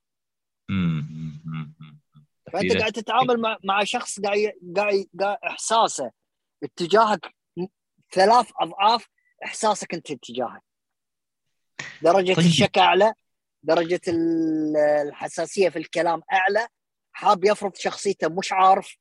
فأنت 2.53 2.77
قاعد 2.77 2.93
تتعامل 2.93 3.41
مع 3.41 3.59
مع 3.65 3.85
شخص 3.85 4.21
قاعد 4.21 4.53
قاعد 4.77 5.39
إحساسه 5.45 6.11
اتجاهك 6.62 7.35
ثلاث 8.12 8.51
أضعاف 8.61 9.09
إحساسك 9.45 9.95
أنت 9.95 10.11
اتجاهه. 10.11 10.61
درجة 12.03 12.35
طيب. 12.35 12.47
الشك 12.47 12.79
أعلى 12.79 13.15
درجة 13.62 14.01
الحساسية 15.03 15.69
في 15.69 15.79
الكلام 15.79 16.23
أعلى 16.33 16.69
حاب 17.12 17.45
يفرض 17.45 17.77
شخصيته 17.77 18.29
مش 18.29 18.53
عارف. 18.53 18.97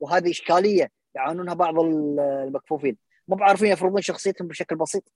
وهذه 0.00 0.30
إشكالية. 0.30 0.90
يعانونها 1.14 1.54
بعض 1.54 1.74
المكفوفين. 1.78 2.96
مو 3.28 3.36
بعارفين 3.36 3.72
يفرضون 3.72 4.02
شخصيتهم 4.02 4.48
بشكل 4.48 4.76
بسيط. 4.76 5.12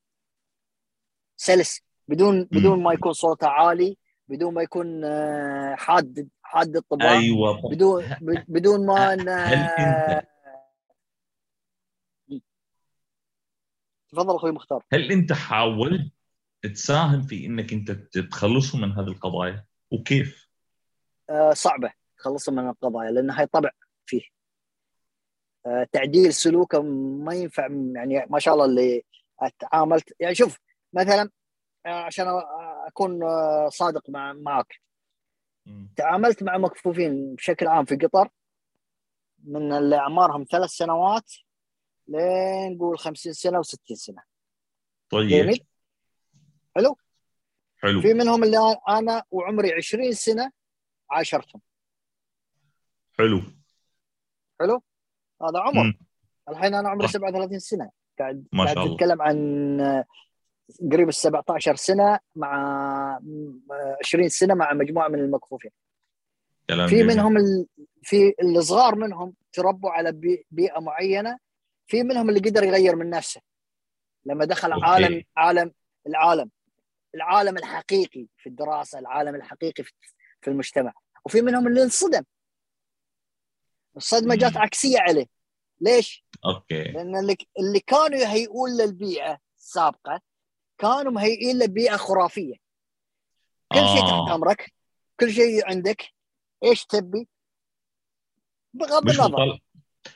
سلس 1.37 1.81
بدون 2.09 2.45
بدون 2.45 2.83
ما 2.83 2.93
يكون 2.93 3.13
صوته 3.13 3.49
عالي 3.49 3.99
بدون 4.29 4.55
ما 4.55 4.63
يكون 4.63 5.05
آه، 5.05 5.75
حاد 5.75 6.29
حاد 6.43 6.77
الطباع 6.77 7.13
أيوه. 7.13 7.71
بدون 7.71 8.05
بدون 8.49 8.87
ما 8.87 9.13
انت 9.13 10.25
تفضل 14.09 14.37
أخوي 14.37 14.53
مختار. 14.53 14.85
هل 14.93 15.13
أنت 15.13 15.33
حاولت 15.33 16.13
تساهم 16.63 17.23
في 17.23 17.47
إنك 17.47 17.73
أنت 17.73 17.91
تخلصهم 18.31 18.81
من 18.81 18.93
هذه 18.93 19.09
القضايا؟ 19.09 19.65
وكيف؟ 19.91 20.49
آه 21.31 21.51
صعبة 21.51 21.93
تخلصهم 22.19 22.55
من 22.55 22.69
القضايا 22.69 23.11
لأن 23.11 23.31
هاي 23.31 23.47
طبع 23.47 23.71
فيه. 24.07 24.34
تعديل 25.93 26.35
سلوكه 26.35 26.83
ما 26.83 27.35
ينفع 27.35 27.69
يعني 27.95 28.27
ما 28.31 28.39
شاء 28.39 28.55
الله 28.55 28.65
اللي 28.65 29.05
تعاملت 29.59 30.15
يعني 30.21 30.35
شوف 30.35 30.59
مثلا 30.93 31.31
آه، 31.87 31.89
عشان 31.89 32.27
أكون 32.87 33.21
صادق 33.71 34.11
مع 34.11 34.33
معك. 34.33 34.81
تعاملت 35.97 36.43
مع 36.43 36.59
مكفوفين 36.59 37.35
بشكل 37.35 37.67
عام 37.67 37.85
في 37.85 37.97
قطر 37.97 38.29
من 39.45 39.73
اللي 39.73 39.97
أعمارهم 39.97 40.45
ثلاث 40.51 40.71
سنوات 40.71 41.33
لين 42.09 42.75
نقول 42.77 42.99
50 42.99 43.33
سنة 43.33 43.63
و60 43.63 43.95
سنة. 43.95 44.23
طيب. 45.11 45.29
جميل؟ 45.29 45.67
حلو؟ 46.77 46.97
حلو. 47.79 48.01
في 48.01 48.15
منهم 48.15 48.45
اللي 48.45 48.57
أنا 48.89 49.25
وعمري 49.31 49.73
20 49.73 50.13
سنة 50.13 50.51
عاشرتهم. 51.11 51.61
حلو. 53.19 53.43
حلو؟ 54.61 54.83
هذا 55.49 55.59
عمر. 55.59 55.85
م. 55.85 55.95
الحين 56.49 56.75
أنا 56.75 56.89
عمري 56.89 57.09
37 57.09 57.59
سنة. 57.59 57.91
قاعد 58.19 58.45
ما 58.53 58.67
شاء 58.67 58.85
الله. 58.85 58.95
تتكلم 58.97 59.23
عن 59.23 60.05
قريب 60.93 61.09
ال 61.09 61.15
17 61.15 61.77
سنة 61.77 62.19
مع 62.37 63.21
20 64.01 64.29
سنة 64.29 64.55
مع 64.55 64.73
مجموعة 64.73 65.09
من 65.09 65.19
المكفوفين. 65.19 65.71
في. 66.69 67.03
منهم 67.03 67.37
ال... 67.37 67.67
في 68.03 68.35
الصغار 68.43 68.95
منهم 68.95 69.35
تربوا 69.53 69.91
على 69.91 70.13
بي... 70.13 70.47
بيئة 70.51 70.81
معينة 70.81 71.39
في 71.87 72.03
منهم 72.03 72.29
اللي 72.29 72.41
قدر 72.41 72.65
يغير 72.65 72.97
من 72.97 73.11
نفسه. 73.11 73.41
لما 74.25 74.45
دخل 74.45 74.73
okay. 74.73 74.87
عالم 74.87 75.23
عالم 75.37 75.73
العالم. 76.07 76.51
العالم 77.15 77.57
الحقيقي 77.57 78.27
في 78.39 78.49
الدراسة 78.49 78.99
العالم 78.99 79.35
الحقيقي 79.35 79.85
في 79.85 79.93
في 80.41 80.51
المجتمع. 80.51 80.93
وفي 81.25 81.43
منهم 81.43 81.67
اللي 81.67 81.83
انصدم. 81.83 82.23
الصدمة 83.97 84.35
مم. 84.35 84.41
جات 84.41 84.57
عكسية 84.57 84.99
عليه. 85.01 85.27
ليش؟ 85.85 86.25
okay 86.45 86.83
لأن 86.83 87.17
اللي 87.17 87.37
اللي 87.59 87.81
كانوا 87.81 88.19
يهيئون 88.19 88.71
للبيئة 88.77 89.39
السابقة 89.59 90.21
كانوا 90.79 91.13
مهيئين 91.13 91.59
لبيئة 91.59 91.97
خرافية 91.97 92.55
كل 93.73 93.79
شيء 93.79 94.03
آه. 94.03 94.25
تحت 94.27 94.35
أمرك 94.35 94.73
كل 95.21 95.33
شيء 95.33 95.67
عندك 95.67 96.13
إيش 96.65 96.85
تبي 96.85 97.29
بغض 98.75 99.05
مش 99.05 99.15
النظر 99.15 99.29
مطالب 99.31 99.61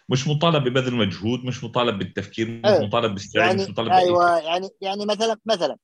مش 0.09 0.29
مطالب 0.29 0.69
ببذل 0.69 0.95
مجهود 0.95 1.45
مش 1.45 1.65
مطالب 1.65 1.99
بالتفكير 1.99 2.51
مش 2.51 2.67
إيه. 2.67 2.87
مطالب 2.87 3.09
بالاستعداد 3.09 3.49
يعني 3.49 3.63
مش 3.63 3.71
مطالب 3.71 3.93
شيء. 3.93 3.99
أيوه 3.99 4.39
يعني 4.39 4.69
يعني 4.81 5.07
مثلا 5.07 5.37
مثلا 5.47 5.79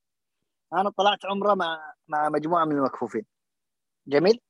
أنا 0.72 0.90
طلعت 0.90 1.24
عمرة 1.24 1.54
مع 1.54 1.94
مع 2.08 2.28
مجموعة 2.28 2.64
من 2.64 2.76
المكفوفين 2.76 3.24
جميل 4.06 4.40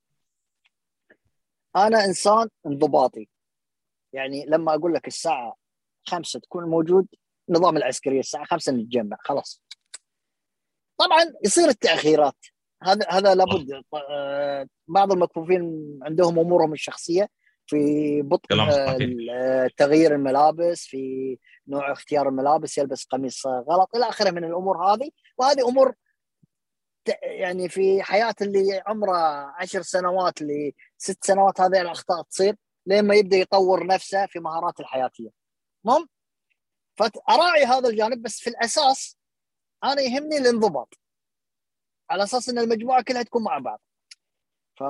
أنا 1.76 2.04
إنسان 2.04 2.48
انضباطي 2.66 3.28
يعني 4.14 4.46
لما 4.48 4.74
أقول 4.74 4.94
لك 4.94 5.06
الساعة 5.08 5.56
خمسة 6.08 6.40
تكون 6.40 6.64
موجود 6.64 7.06
نظام 7.48 7.76
العسكرية 7.76 8.20
الساعة 8.20 8.44
خمسة 8.44 8.72
نتجمع 8.72 9.16
خلاص. 9.20 9.62
طبعا 10.98 11.24
يصير 11.44 11.68
التأخيرات. 11.68 12.36
هذا 12.82 13.06
هذا 13.10 13.34
لابد. 13.34 13.82
آه، 14.10 14.66
بعض 14.88 15.12
المكفوفين 15.12 15.98
عندهم 16.02 16.38
أمورهم 16.38 16.72
الشخصية 16.72 17.28
في 17.66 18.22
بطء 18.22 18.54
تغيير 19.76 20.14
الملابس 20.14 20.84
في 20.84 21.38
نوع 21.68 21.92
اختيار 21.92 22.28
الملابس 22.28 22.78
يلبس 22.78 23.04
قميص 23.04 23.46
غلط 23.46 23.96
إلى 23.96 24.08
آخره 24.08 24.30
من 24.30 24.44
الأمور 24.44 24.86
هذه. 24.86 25.10
وهذه 25.38 25.68
أمور 25.68 25.94
يعني 27.22 27.68
في 27.68 28.02
حياة 28.02 28.34
اللي 28.40 28.82
عمره 28.86 29.16
عشر 29.58 29.82
سنوات 29.82 30.42
لست 30.42 31.24
سنوات 31.24 31.60
هذه 31.60 31.80
الأخطاء 31.80 32.22
تصير. 32.22 32.56
لما 32.86 33.14
يبدأ 33.14 33.36
يطور 33.36 33.86
نفسه 33.86 34.26
في 34.26 34.40
مهاراته 34.40 34.82
الحياتية. 34.82 35.30
المهم 35.84 36.08
فأراعي 36.98 37.64
هذا 37.64 37.88
الجانب 37.88 38.22
بس 38.22 38.40
في 38.40 38.50
الأساس 38.50 39.16
أنا 39.84 40.02
يهمني 40.02 40.36
الانضباط 40.38 40.94
على 42.10 42.22
أساس 42.22 42.48
إن 42.48 42.58
المجموعة 42.58 43.02
كلها 43.02 43.22
تكون 43.22 43.42
مع 43.42 43.58
بعض. 43.58 43.80
ف 44.78 44.82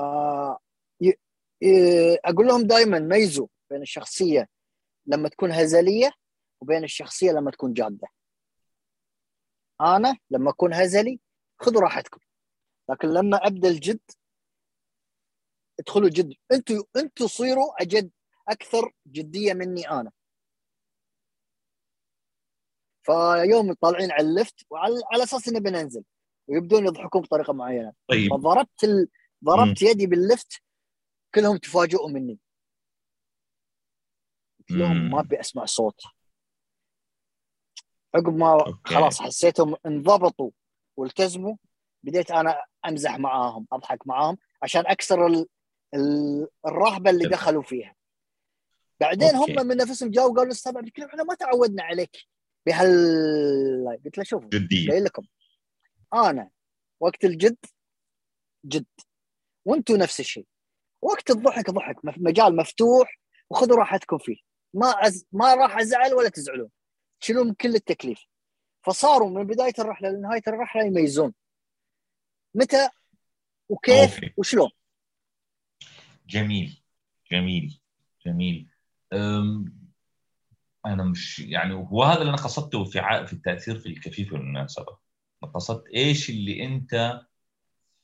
أقول 2.24 2.46
لهم 2.46 2.62
دائما 2.62 2.98
ميزوا 2.98 3.46
بين 3.70 3.82
الشخصية 3.82 4.48
لما 5.06 5.28
تكون 5.28 5.52
هزلية 5.52 6.12
وبين 6.60 6.84
الشخصية 6.84 7.30
لما 7.32 7.50
تكون 7.50 7.72
جادة. 7.72 8.08
أنا 9.80 10.18
لما 10.30 10.50
أكون 10.50 10.74
هزلي 10.74 11.20
خذوا 11.60 11.80
راحتكم 11.80 12.20
لكن 12.90 13.08
لما 13.08 13.36
أبدأ 13.46 13.68
الجد 13.68 14.00
ادخلوا 15.80 16.08
جد 16.08 16.34
أنتوا 16.52 16.84
أنتوا 16.96 17.26
صيروا 17.26 17.82
أجد 17.82 18.10
أكثر 18.48 18.92
جدية 19.06 19.52
مني 19.52 19.90
أنا 19.90 20.12
فيوم 23.02 23.72
طالعين 23.72 24.12
على 24.12 24.28
اللفت 24.28 24.54
وعلى 24.70 24.94
على 25.12 25.22
أساس 25.22 25.48
انه 25.48 25.58
بننزل 25.60 26.04
ويبدون 26.48 26.86
يضحكون 26.86 27.22
بطريقة 27.22 27.52
معينة 27.52 27.92
طيب 28.08 28.30
فضربت 28.30 28.84
ال... 28.84 29.08
ضربت 29.44 29.82
يدي 29.82 30.06
باللفت 30.06 30.62
كلهم 31.34 31.56
تفاجئوا 31.56 32.08
مني 32.08 32.38
لهم 34.70 34.96
مم. 34.96 35.10
ما 35.10 35.20
أبي 35.20 35.40
أسمع 35.40 35.64
صوت 35.64 36.00
عقب 38.14 38.36
ما 38.36 38.66
أوكي. 38.66 38.94
خلاص 38.94 39.22
حسيتهم 39.22 39.76
انضبطوا 39.86 40.50
والتزموا 40.96 41.56
بديت 42.02 42.30
أنا 42.30 42.64
أمزح 42.86 43.18
معاهم 43.18 43.66
أضحك 43.72 44.06
معاهم 44.06 44.36
عشان 44.62 44.86
أكسر. 44.86 45.44
الرهبة 46.66 47.10
اللي. 47.10 47.28
دخلوا 47.28 47.62
فيها. 47.62 47.94
بعدين 49.00 49.34
okay. 49.34 49.60
هم 49.60 49.66
من 49.66 49.76
نفسهم 49.76 50.10
جاوا 50.10 50.34
قالوا 50.34 50.54
عبد 50.66 50.86
الكريم 50.86 51.08
إحنا 51.08 51.24
ما 51.24 51.34
تعودنا 51.34 51.82
عليك 51.82 52.16
بهال 52.66 53.98
قلت 54.04 54.18
له 54.18 54.24
شوفوا 54.24 54.48
قايل 54.90 55.04
لكم 55.04 55.26
أنا 56.14 56.50
وقت 57.00 57.24
الجد 57.24 57.56
جد 58.64 58.86
وأنتم 59.64 59.96
نفس 59.96 60.20
الشيء. 60.20 60.46
وقت 61.02 61.30
الضحك 61.30 61.70
ضحك 61.70 61.96
مجال 62.04 62.56
مفتوح 62.56 63.20
وخذوا 63.50 63.76
راحتكم 63.76 64.18
فيه. 64.18 64.36
ما 64.74 64.86
أز... 64.86 65.26
ما 65.32 65.54
راح 65.54 65.78
أزعل 65.78 66.14
ولا 66.14 66.28
تزعلون. 66.28 66.70
تشيلون 67.20 67.46
من 67.46 67.54
كل 67.54 67.74
التكليف. 67.74 68.26
فصاروا 68.82 69.30
من 69.30 69.44
بداية 69.44 69.74
الرحلة 69.78 70.08
لنهاية 70.08 70.42
الرحلة 70.46 70.84
يميزون. 70.84 71.34
متى؟ 72.54 72.88
وكيف؟ 73.68 74.14
okay. 74.14 74.34
وشلون؟ 74.36 74.70
جميل 76.26 76.82
جميل 77.32 77.80
جميل. 78.26 78.68
أنا 80.86 81.04
مش 81.04 81.38
يعني 81.38 81.74
هو 81.74 82.02
هذا 82.04 82.20
اللي 82.20 82.28
أنا 82.28 82.36
قصدته 82.42 82.84
في 82.84 82.98
ع... 82.98 83.24
في 83.24 83.32
التأثير 83.32 83.78
في 83.78 83.86
الكفيف 83.88 84.30
بالمناسبه 84.32 84.96
قصدت 85.54 85.88
إيش 85.94 86.30
اللي 86.30 86.64
أنت 86.64 87.20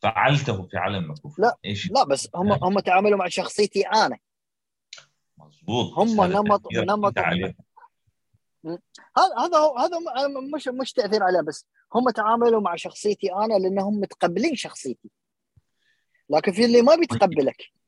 فعلته 0.03 0.67
في 0.67 0.77
عالم 0.77 1.11
مكفوف 1.11 1.39
لا، 1.39 1.59
إيش 1.65 1.91
لا 1.91 2.05
بس 2.05 2.29
هم 2.35 2.53
هم 2.53 2.81
تعاملوا 2.81 3.19
مع 3.19 3.29
شخصيتي 3.29 3.83
أنا. 3.83 4.19
مضبوط 5.39 5.99
هم 5.99 6.25
نمط- 6.33 6.73
نمط-. 6.73 7.19
هذا 7.19 7.55
هذا 9.39 9.59
هو 9.59 9.79
هذا 9.79 9.99
مش 10.55 10.69
مش 10.69 10.93
تأثير 10.93 11.23
عليه 11.23 11.41
بس 11.41 11.67
هم 11.95 12.11
تعاملوا 12.11 12.61
مع 12.61 12.77
شخصيتي 12.77 13.35
أنا 13.35 13.55
لأنهم 13.55 14.01
متقبلين 14.01 14.57
شخصيتي. 14.57 15.11
لكن 16.31 16.53
في 16.53 16.65
اللي 16.65 16.83
ما 16.83 16.97
بيتقبلك. 16.97 17.80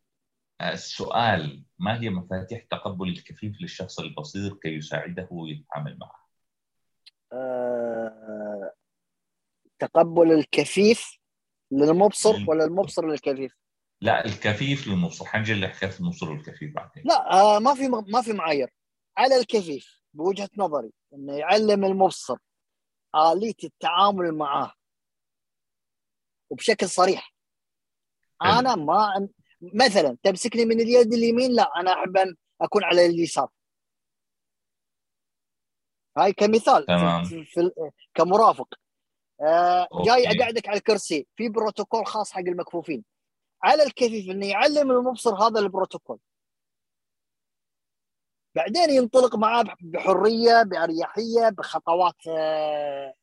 السؤال 0.63 1.65
ما 1.79 2.01
هي 2.01 2.11
مفاتيح 2.11 2.63
تقبل 2.71 3.09
الكفيف 3.09 3.61
للشخص 3.61 3.99
البصير 4.01 4.55
كي 4.55 4.69
يساعده 4.69 5.29
يتعامل 5.33 5.99
معه؟ 5.99 6.29
آه، 7.33 8.73
تقبل 9.79 10.33
الكفيف 10.33 11.19
للمبصر. 11.71 12.45
ولا 12.49 12.65
المبصر 12.65 13.07
للكفيف 13.07 13.57
لا 14.01 14.25
الكفيف 14.25 14.89
للمبصر 14.89 15.25
حنجي 15.25 15.55
لحكايه 15.55 15.99
المبصر 16.01 16.31
والكفيف 16.31 16.75
بعدين 16.75 17.03
لا 17.07 17.33
آه، 17.33 17.59
ما 17.59 17.75
في 17.75 17.89
ما 17.89 18.23
في 18.23 18.33
معايير 18.33 18.71
على 19.17 19.37
الكفيف 19.37 20.03
بوجهة 20.15 20.51
نظري 20.57 20.93
إنه 21.15 21.33
يعلم 21.33 21.85
المبصر 21.85 22.37
آلية 23.17 23.55
التعامل 23.65 24.33
معاه 24.35 24.73
وبشكل 26.51 26.89
صريح 26.89 27.35
حلو. 28.41 28.53
أنا 28.53 28.75
ما 28.75 29.29
مثلا 29.63 30.17
تمسكني 30.23 30.65
من 30.65 30.81
اليد 30.81 31.13
اليمين 31.13 31.53
لا 31.53 31.71
أنا 31.81 31.93
أحب 31.93 32.17
أن 32.17 32.37
أكون 32.61 32.85
على 32.85 33.07
اليسار. 33.07 33.49
هاي 36.17 36.33
كمثال 36.33 36.87
تمام. 36.87 37.25
في, 37.25 37.45
في, 37.45 37.71
كمرافق. 38.15 38.75
آه. 39.41 39.89
جاي 40.07 40.27
أقعدك 40.27 40.69
على 40.69 40.79
الكرسي 40.79 41.27
في 41.37 41.49
بروتوكول 41.49 42.07
خاص 42.07 42.33
حق 42.33 42.41
المكفوفين. 42.41 43.05
على 43.63 43.83
الكفيف 43.83 44.31
انه 44.31 44.47
يعلم 44.47 44.91
المبصر 44.91 45.35
هذا 45.35 45.61
البروتوكول. 45.61 46.19
بعدين 48.55 48.91
ينطلق 48.91 49.37
معاه 49.37 49.65
بحرية 49.81 50.63
بأريحية 50.63 51.49
بخطوات 51.49 52.27
آه، 52.29 53.15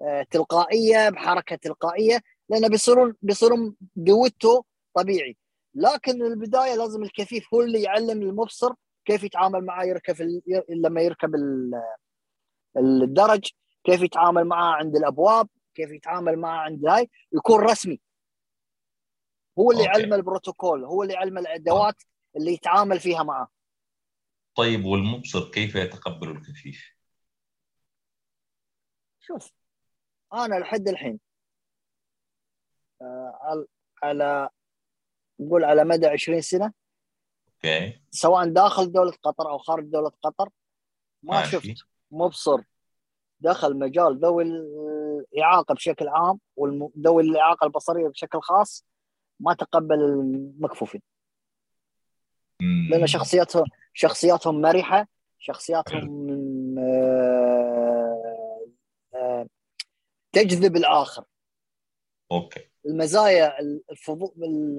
آه، 0.00 0.26
تلقائية 0.30 1.08
بحركة 1.10 1.56
تلقائية 1.56 2.22
لأنه 2.48 2.68
بيصيرون 2.68 3.14
بيصيرون 3.22 3.76
دويتو 3.96 4.62
طبيعي. 4.94 5.36
لكن 5.78 6.22
البداية 6.22 6.74
لازم 6.74 7.02
الكفيف 7.02 7.54
هو 7.54 7.60
اللي 7.62 7.82
يعلم 7.82 8.22
المبصر 8.22 8.72
كيف 9.04 9.22
يتعامل 9.24 9.64
معاه 9.64 9.84
يركب 9.84 10.20
ال- 10.20 10.42
لما 10.68 11.00
يركب 11.00 11.34
ال- 11.34 11.82
الدرج 12.76 13.50
كيف 13.84 14.02
يتعامل 14.02 14.44
معاه 14.44 14.74
عند 14.74 14.96
الأبواب 14.96 15.48
كيف 15.74 15.90
يتعامل 15.90 16.38
معه 16.38 16.60
عند 16.60 16.86
هاي 16.86 17.10
يكون 17.32 17.60
رسمي 17.60 18.00
هو 19.58 19.70
اللي. 19.70 19.84
يعلم 19.84 20.14
البروتوكول 20.14 20.84
هو 20.84 21.02
اللي 21.02 21.14
يعلم 21.14 21.38
الأدوات 21.38 21.94
اللي 22.36 22.52
يتعامل 22.52 23.00
فيها 23.00 23.22
معه 23.22 23.48
طيب 24.56 24.84
والمبصر 24.84 25.50
كيف 25.50 25.74
يتقبل 25.74 26.30
الكفيف؟ 26.30 26.92
شوف 29.20 29.50
أنا 30.32 30.54
لحد 30.54 30.88
الحين 30.88 31.20
آه، 33.02 33.66
على 34.02 34.48
نقول 35.40 35.64
على 35.64 35.84
مدى 35.84 36.06
20 36.06 36.40
سنة. 36.40 36.72
أوكي. 37.54 38.00
سواء 38.10 38.48
داخل 38.48 38.92
دولة 38.92 39.12
قطر 39.22 39.50
أو 39.50 39.58
خارج 39.58 39.84
دولة 39.84 40.12
قطر 40.22 40.48
ما 41.22 41.40
ماشي. 41.40 41.50
شفت 41.50 41.86
مبصر 42.10 42.62
دخل 43.40 43.78
مجال 43.78 44.18
ذوي 44.18 44.42
الإعاقة 44.42 45.74
بشكل 45.74 46.08
عام 46.08 46.40
وذوي 46.56 47.22
الإعاقة 47.22 47.64
البصرية 47.64 48.08
بشكل 48.08 48.40
خاص 48.40 48.86
ما 49.40 49.54
تقبل 49.54 49.94
المكفوفين. 49.94 51.02
مم. 52.60 52.88
لأن 52.90 53.06
شخصياتهم 53.06 53.64
شخصياتهم 53.94 54.60
مرحة 54.60 55.08
شخصياتهم 55.38 56.78
آه، 56.78 58.64
آه، 59.14 59.46
تجذب 60.32 60.76
الآخر. 60.76 61.24
أوكي. 62.32 62.67
المزايا 62.86 63.54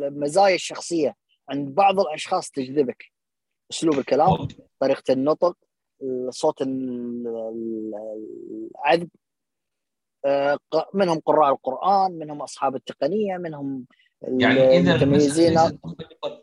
المزايا 0.07 0.55
الشخصية 0.55 1.15
عند 1.49 1.75
بعض 1.75 1.99
الأشخاص 1.99 2.49
تجذبك 2.51 3.05
أسلوب 3.71 3.99
الكلام. 3.99 4.47
طريقة 4.79 5.13
النطق 5.13 5.57
صوت 6.29 6.61
ال- 6.61 7.27
ال- 7.27 7.93
العذب 8.75 9.09
آه، 10.25 10.59
منهم 10.93 11.19
قراء 11.19 11.51
القرآن 11.53 12.11
منهم 12.11 12.41
أصحاب 12.41 12.75
التقنية 12.75 13.37
منهم 13.37 13.85
يعني 14.21 14.77
إذا 14.77 14.91
المتميزين 14.95 15.57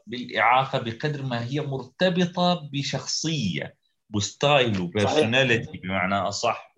بالاعاقه 0.06 0.78
بقدر 0.78 1.22
ما 1.22 1.44
هي 1.46 1.60
مرتبطة 1.60 2.68
بشخصية 2.72 3.74
و 4.14 4.25
style 4.25 4.80
و 4.80 4.88
personality 4.88 5.78
بمعنى 5.78 6.14
أصح 6.14 6.74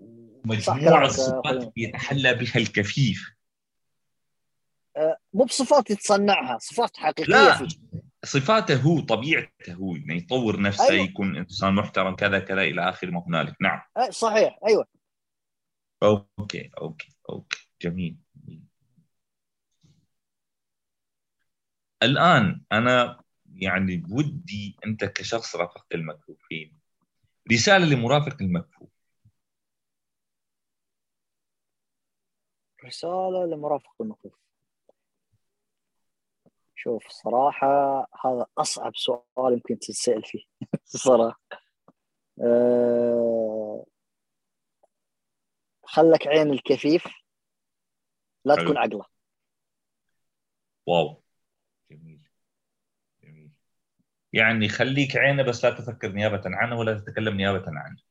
ومجموعة 0.00 1.08
صفات. 1.08 1.72
يتحلى 1.76 2.34
بها 2.34 2.56
الكفيف 2.56 3.30
مو 5.32 5.44
بصفات 5.44 5.90
يتصنعها 5.90 6.58
صفات 6.58 6.96
حقيقية 6.96 7.34
لا 7.34 7.58
فيه 7.58 7.66
صفاته 8.24 8.80
هو 8.82 9.00
طبيعته 9.00 9.72
هو 9.72 9.96
إنه 9.96 10.14
يطور 10.14 10.60
نفسه 10.60 10.90
أيوة. 10.90 11.04
يكون 11.04 11.36
إنسان 11.36 11.74
محترم 11.74 12.16
كذا 12.16 12.38
كذا 12.38 12.62
إلى 12.62 12.88
آخر 12.88 13.10
ما 13.10 13.24
هنالك. 13.26 13.56
نعم. 13.60 13.80
صحيح 14.10 14.58
أيوه. 14.66 14.86
okay 16.02 16.70
okay 16.80 17.08
okay. 17.30 17.68
جميل 17.82 18.16
الآن 22.02 22.62
أنا 22.72 23.22
يعني 23.54 23.96
بودي 23.96 24.76
أنت 24.86 25.04
كشخص 25.04 25.56
رافقت 25.56 25.94
المكفوفين 25.94 26.78
رسالة 27.52 27.86
لمرافق 27.86 28.36
المكفوف 28.42 28.90
رسالة 32.84 33.46
لمرافق 33.46 34.02
المخيف 34.02 34.32
شوف 36.82 37.08
صراحة 37.08 38.00
هذا 38.24 38.46
أصعب 38.58 38.96
سؤال 38.96 39.52
يمكن 39.52 39.78
تتسال 39.78 40.22
فيه. 40.24 40.44
صراحة. 40.84 41.40
أه... 42.42 43.84
خلك 45.82 46.26
عين 46.26 46.50
الكفيف 46.50 47.04
لا 48.44 48.56
حلو. 48.56 48.64
تكون 48.64 48.78
عقله. 48.78 49.04
واو. 50.86 51.22
جميل. 51.90 52.28
جميل. 53.22 53.50
يعني 54.32 54.68
خليك 54.68 55.16
عينه 55.16 55.42
بس 55.42 55.64
لا 55.64 55.70
تفكر 55.70 56.12
نيابة 56.12 56.42
عنه 56.44 56.78
ولا 56.78 56.98
تتكلم 56.98 57.36
نيابة 57.36 57.64
عنه. 57.66 58.02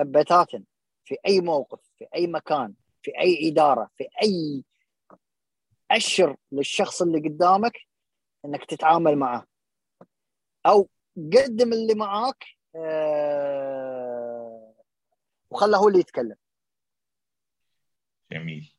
بتاتا 0.00 0.64
في 1.04 1.16
أي 1.26 1.40
موقف 1.40 1.80
في 1.98 2.06
أي 2.14 2.26
مكان 2.26 2.74
في 3.02 3.18
أي 3.18 3.48
إدارة 3.48 3.90
في 3.96 4.04
أي 4.22 4.64
أشر 5.96 6.36
للشخص 6.52 7.02
اللي 7.02 7.28
قدامك 7.28 7.72
إنك 8.44 8.64
تتعامل 8.64 9.16
معه. 9.16 9.46
أو 10.66 10.88
قدم 11.16 11.72
اللي 11.72 11.94
معاك 11.94 12.44
أه... 12.76 14.74
وخله 15.50 15.78
هو 15.78 15.88
اللي 15.88 15.98
يتكلم. 16.00 16.36
جميل. 18.32 18.72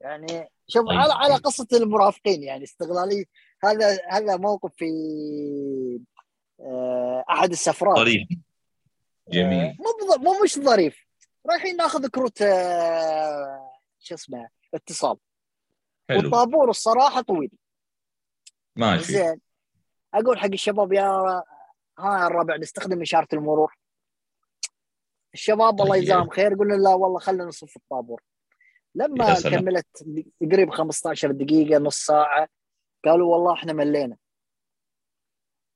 يعني 0.00 0.50
شوف 0.68 0.86
طيب. 0.86 0.98
على 0.98 1.12
على 1.12 1.34
قصة 1.34 1.66
المرافقين 1.72 2.42
يعني 2.42 2.64
استغلالي 2.64 3.26
هذا 3.64 3.98
هذا 4.08 4.36
موقف 4.36 4.72
في 4.76 4.90
آه، 6.60 7.24
أحد 7.30 7.50
السفرات. 7.50 7.96
طريق 7.96 8.26
جميل. 9.28 9.66
آه، 9.66 9.76
مو 9.78 10.16
مو 10.32 10.42
مش 10.44 10.58
ظريف. 10.58 11.06
رايحين 11.50 11.76
ناخذ 11.76 12.08
كروت 12.08 12.42
آه، 12.42 13.70
شو 13.98 14.14
اسمه 14.14 14.48
اتصال. 14.74 15.16
حلو. 16.12 16.22
والطابور 16.22 16.70
الصراحة 16.70 17.20
طويل. 17.20 17.50
ماشي. 18.76 19.12
زين. 19.12 19.40
أقول 20.14 20.38
حق 20.38 20.48
الشباب 20.52 20.92
يا 20.92 21.42
ها 21.98 22.26
الربع 22.26 22.56
نستخدم 22.56 23.00
إشارة 23.02 23.28
المرور. 23.32 23.78
الشباب 25.34 25.80
الله 25.80 25.94
طيب. 25.94 26.02
يجزاهم 26.02 26.30
خير 26.30 26.54
قلنا 26.54 26.74
لا 26.74 26.94
والله 26.94 27.18
خلينا 27.18 27.44
نصف 27.44 27.76
الطابور. 27.76 28.22
لما. 28.94 29.40
كملت 29.40 29.86
قريب 30.52 30.70
15 30.70 31.30
دقيقة 31.30 31.78
نص 31.78 31.96
ساعة 31.96 32.48
قالوا 33.04 33.32
والله 33.36 33.54
إحنا 33.54 33.72
ملينا. 33.72 34.16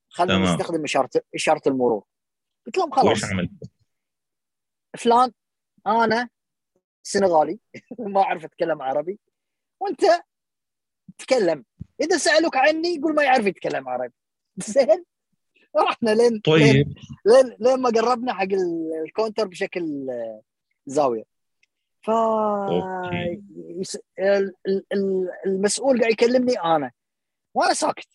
خلينا. 0.09 0.55
نستخدم 0.55 0.85
إشارة 0.85 1.11
إشارة 1.35 1.63
المرور. 1.67 2.05
قلت 2.67 2.79
لهم 2.79 2.91
خلاص؟ 2.91 3.21
فلان 4.99 5.33
أنا 5.87 6.29
سنغالي. 7.03 7.59
ما 7.99 8.23
أعرف 8.23 8.45
أتكلم 8.45 8.83
عربي. 8.83 9.19
وانت 9.87 10.23
تكلم 11.19 11.65
إذا 12.01 12.17
سألوك 12.17 12.57
عني 12.57 13.01
قول 13.03 13.15
ما 13.15 13.23
يعرف 13.23 13.47
يتكلم 13.47 13.89
عربي. 13.89 14.15
زين؟ 14.67 15.05
رحنا 15.77 16.11
لين 16.11 16.41
طيب. 16.41 16.95
لين 17.27 17.57
لين 17.61 17.81
ما 17.81 17.91
قربنا 17.91 18.35
حق 18.35 18.43
ال- 18.43 19.03
ال 19.07 19.12
counter 19.12 19.47
بشكل 19.47 20.07
زاوية. 20.87 21.25
ف. 22.03 22.11
يس- 23.81 23.99
ال- 24.19 24.55
ال- 24.69 24.87
ال- 24.93 25.31
المسؤول 25.47 26.01
قاعد 26.01 26.13
يكلمني 26.13 26.61
أنا. 26.61 26.93
وأنا 27.55 27.75
ساكت. 27.75 28.09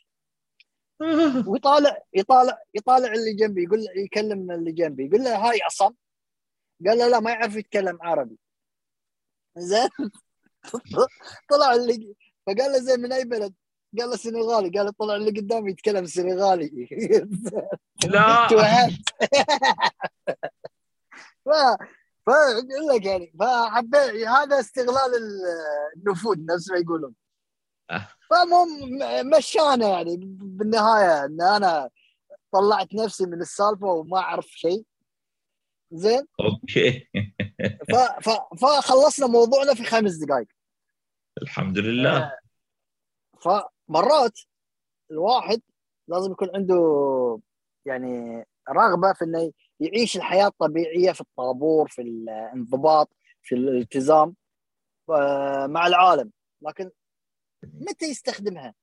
ويطالع 1.47 1.97
يطالع 2.13 2.61
يطالع 2.73 3.07
اللي 3.13 3.33
جنبي. 3.33 3.63
يقول 3.63 3.79
يكلم 3.95 4.51
اللي 4.51 4.71
جنبي. 4.71 5.05
يقول 5.05 5.23
له 5.23 5.49
هاي 5.49 5.61
عصام. 5.61 5.95
قال 6.87 6.97
له 6.97 7.07
لا 7.07 7.19
ما 7.19 7.31
يعرف 7.31 7.55
يتكلم 7.55 7.97
عربي. 8.01 8.37
زين؟ 9.57 9.89
طلع 11.51 11.73
اللي 11.73 12.15
فقال 12.47 12.71
له 12.71 12.77
زين 12.79 12.99
من 12.99 13.13
أي 13.13 13.25
بلد؟ 13.25 13.53
قال 13.99 14.09
له 14.09 14.15
سنغالي. 14.15 14.69
قال 14.69 14.85
له 14.85 14.91
طلع 14.99 15.15
اللي 15.15 15.31
قدامي 15.39 15.71
يتكلم 15.71 16.05
سنغالي. 16.05 16.69
لا. 18.07 18.47
فاقول 22.25 22.87
لك 22.95 23.05
يعني 23.05 23.33
فحبيت 23.39 24.27
هذا 24.27 24.59
استغلال 24.59 25.15
ال- 25.15 25.41
النفوذ 25.97 26.37
نفس 26.45 26.71
ما 26.71 26.77
يقولون. 26.77 27.15
أه. 27.91 28.07
فالمهم 28.29 28.69
مشانا 29.37 29.87
يعني 29.87 30.17
بالنهاية 30.41 31.25
إن 31.25 31.41
أنا 31.41 31.89
طلعت 32.51 32.93
نفسي 32.93 33.25
من 33.25 33.41
السالفة 33.41 33.87
وما 33.87 34.17
أعرف 34.17 34.45
شيء. 34.45 34.85
زين؟ 35.91 36.27
أوكي. 36.39 37.09
ف... 37.91 37.95
ف... 37.95 38.29
فخلصنا 38.61 39.27
موضوعنا 39.27 39.73
في 39.73 39.83
خمس 39.83 40.15
دقائق. 40.15 40.47
الحمد 41.41 41.77
لله. 41.77 42.37
فمرات 43.39 44.39
الواحد 45.11 45.61
لازم 46.07 46.31
يكون 46.31 46.49
عنده 46.55 46.75
يعني 47.85 48.43
رغبة 48.69 49.13
في 49.13 49.25
إنه 49.25 49.51
يعيش 49.79 50.17
الحياة 50.17 50.47
الطبيعية 50.47 51.11
في 51.11 51.21
الطابور 51.21 51.87
في 51.87 52.01
الانضباط 52.01 53.09
في 53.41 53.55
الالتزام 53.55 54.35
آه، 55.09 55.67
مع 55.67 55.87
العالم. 55.87 56.31
لكن 56.61 56.89
متى 57.63 58.05
يستخدمها؟ 58.05 58.73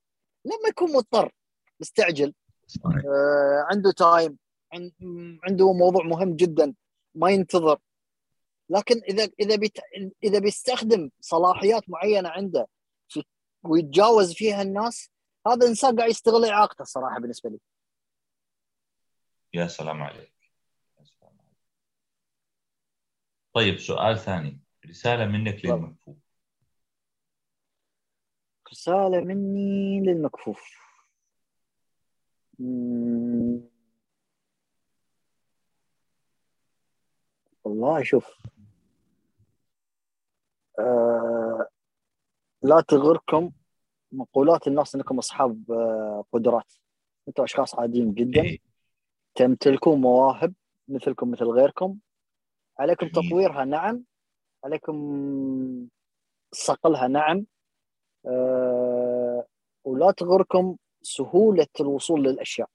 لما 0.45 0.69
يكون 0.69 0.91
مضطر 0.93 1.31
مستعجل. 1.79 2.33
آه، 2.85 3.65
عنده 3.71 3.91
تايم 3.91 4.37
عن- 4.73 4.91
عنده 5.43 5.73
موضوع 5.73 6.03
مهم 6.05 6.35
جدا. 6.35 6.73
ما 7.19 7.29
ينتظر. 7.29 7.79
لكن 8.69 9.01
إذا 9.09 9.29
إذا 9.39 9.55
بيت 9.55 9.77
إذا 10.23 10.39
بيستخدم 10.39 11.09
صلاحيات 11.19 11.89
معينة 11.89 12.29
عنده 12.29 12.67
في 13.07 13.23
ويتجاوز 13.63 14.33
فيها 14.33 14.61
الناس 14.61 15.11
هذا 15.47 15.67
إنسان 15.67 15.97
قاعد 15.97 16.09
يستغل 16.09 16.45
إعاقته 16.45 16.81
الصراحه 16.81 17.19
بالنسبة 17.19 17.49
لي. 17.49 17.59
يا 19.53 19.67
سلام 19.67 20.03
عليك. 20.03 20.33
يا 20.99 21.03
سلام 21.03 21.39
عليك. 21.39 21.57
طيب 23.53 23.77
سؤال 23.79 24.19
ثاني. 24.19 24.59
رسالة 24.85 25.25
منك 25.25 25.65
للمكفوف. 25.65 26.17
رسالة 28.71 29.21
مني 29.21 29.99
للمكفوف. 29.99 30.61
والله 37.69 38.03
شوف 38.03 38.25
آه 40.79 41.67
لا 42.61 42.81
تغركم 42.87 43.51
مقولات 44.11 44.67
الناس 44.67 44.95
إنكم 44.95 45.17
أصحاب 45.17 45.71
آه 45.71 46.25
قدرات. 46.31 46.73
أنتم 47.27 47.43
أشخاص 47.43 47.75
عاديين 47.75 48.13
جدا. 48.13 48.41
إيه. 48.41 48.57
تمتلكون 49.35 50.01
مواهب 50.01 50.53
مثلكم 50.87 51.31
مثل 51.31 51.45
غيركم. 51.45 51.97
عليكم 52.79 53.07
تطويرها 53.07 53.65
نعم. 53.65 54.03
عليكم 54.63 55.87
صقلها 56.51 57.07
نعم. 57.07 57.45
أه 58.25 59.45
ولا 59.83 60.11
تغركم 60.11 60.75
سهولة 61.01 61.67
الوصول 61.79 62.23
للأشياء. 62.23 62.69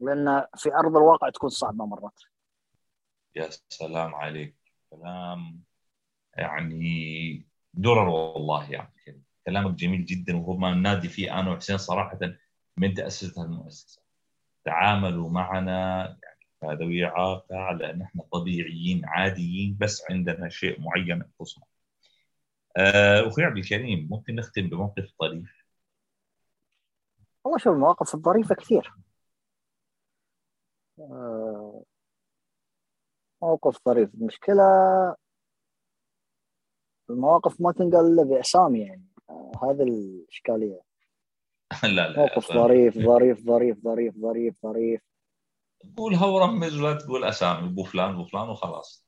لأن 0.00 0.46
في 0.56 0.74
أرض 0.74 0.96
الواقع 0.96 1.30
تكون 1.30 1.50
صعبة 1.50 1.86
مرات. 1.86 2.35
يا 3.36 3.48
سلام 3.68 4.14
عليك. 4.14 4.56
كلام 4.90 5.62
يعني 6.36 7.46
درر 7.74 8.08
والله 8.08 8.70
يعني. 8.72 9.22
كلامك 9.46 9.74
جميل 9.74 10.04
جدا 10.06 10.36
وهو 10.36 10.56
ما 10.56 10.74
نادي 10.74 11.08
فيه 11.08 11.40
أنا 11.40 11.50
وحسين 11.50 11.78
صراحة 11.78 12.18
من 12.76 12.94
تاسست 12.94 13.38
المؤسسة. 13.38 14.02
تعاملوا 14.64 15.30
معنا 15.30 16.18
يعني 16.62 16.78
ذوي 16.78 17.04
اعاقه 17.06 17.56
على 17.56 17.90
أن 17.90 18.02
إحنا 18.02 18.22
طبيعيين 18.32 19.04
عاديين 19.04 19.76
بس 19.80 20.02
عندنا 20.10 20.48
شيء 20.48 20.80
معين 20.80 21.22
يخصنا. 21.40 21.64
آه، 22.76 23.28
أخوي 23.28 23.44
عبد 23.44 23.58
الكريم 23.58 24.08
ممكن 24.10 24.34
نختم 24.34 24.68
بموقف 24.68 25.12
طريف؟ 25.20 25.66
والله 27.44 27.58
شوف 27.58 27.72
المواقف 27.72 28.14
الظريفة 28.14 28.54
كثير. 28.54 28.92
آه، 30.98 31.45
موقف 33.42 33.78
ظريف. 33.88 34.14
المشكلة 34.14 34.64
المواقف 37.10 37.60
ما 37.60 37.72
تنقال 37.72 38.06
إلا 38.06 38.22
باسامي 38.22 38.80
يعني. 38.80 39.06
هذا 39.62 39.82
الإشكالية. 39.82 40.80
لا 41.82 42.08
لا 42.08 42.18
موقف 42.18 42.52
ظريف. 42.52 42.98
ظريف 42.98 43.40
ظريف 43.40 43.78
ظريف 43.84 44.16
ظريف 44.16 44.62
ظريف 44.62 45.02
قولها 45.96 46.26
ورمز 46.26 46.80
ولا 46.80 46.98
تقول 46.98 47.24
أسامي 47.24 47.68
ابو 47.68 47.84
فلان 47.84 48.10
ابو 48.10 48.24
فلان 48.24 48.48
وخلاص. 48.48 49.06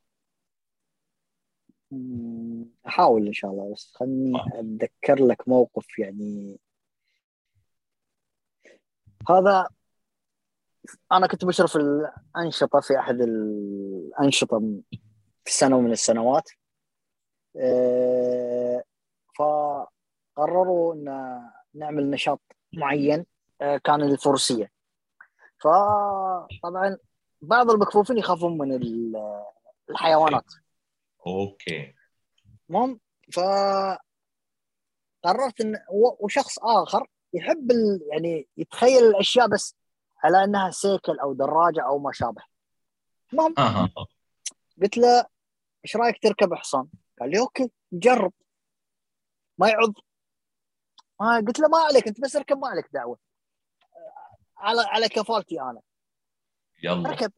أحاول 2.87 3.27
إن 3.27 3.33
شاء 3.33 3.51
الله 3.51 3.73
بس 3.73 3.91
خلني 3.95 4.33
أتذكر 4.53 5.25
لك 5.25 5.47
موقف 5.47 5.99
يعني. 5.99 6.59
هذا 9.29 9.67
أنا 11.11 11.27
كنت 11.27 11.45
بشرف 11.45 11.77
الأنشطة 11.77 12.79
في 12.79 12.99
أحد 12.99 13.21
الأنشطة 13.21 14.59
في 15.45 15.53
سنة 15.53 15.79
من 15.79 15.91
السنوات. 15.91 16.49
آه، 17.57 18.83
فقرروا 19.39 20.93
إن 20.93 21.39
نعمل 21.73 22.09
نشاط 22.09 22.41
معين 22.73 23.25
آه، 23.61 23.77
كان 23.77 24.01
الفروسية. 24.01 24.71
فطبعا 25.59 26.97
بعض 27.41 27.69
المكفوفين 27.69 28.17
يخافون 28.17 28.57
من 28.57 28.79
الحيوانات. 29.89 30.45
أوكي. 31.27 31.95
المهم 32.69 32.99
ف 33.31 33.39
قررت 35.23 35.61
إن 35.61 35.75
وشخص 36.19 36.59
آخر 36.59 37.07
يحب 37.33 37.71
ال... 37.71 37.99
يعني 38.11 38.47
يتخيل 38.57 39.03
الأشياء 39.03 39.47
بس 39.47 39.75
على 40.23 40.43
أنها 40.43 40.71
سيكل 40.71 41.19
أو 41.19 41.33
دراجة 41.33 41.85
أو 41.85 41.99
ما 41.99 42.11
شابه. 42.11 42.41
المهم 43.33 43.53
قلت 44.81 44.97
له 44.97 45.25
إيش 45.85 45.95
رأيك 45.95 46.23
تركب 46.23 46.53
حصان؟ 46.53 46.87
قال 47.19 47.31
لي 47.31 47.39
أوكي 47.39 47.71
نجرب 47.91 48.33
ما 49.57 49.69
يعض. 49.69 49.93
ما 51.21 51.43
قلت 51.47 51.59
له 51.59 51.67
ما 51.67 51.77
عليك 51.77 52.07
أنت 52.07 52.21
بس 52.21 52.35
اركب 52.35 52.57
ما 52.57 52.67
عليك 52.67 52.89
دعوة. 52.93 53.17
على 54.57 54.81
على 54.81 55.09
كفالتي 55.09 55.61
أنا. 55.61 55.81
يلا. 56.83 57.09
ركب. 57.09 57.31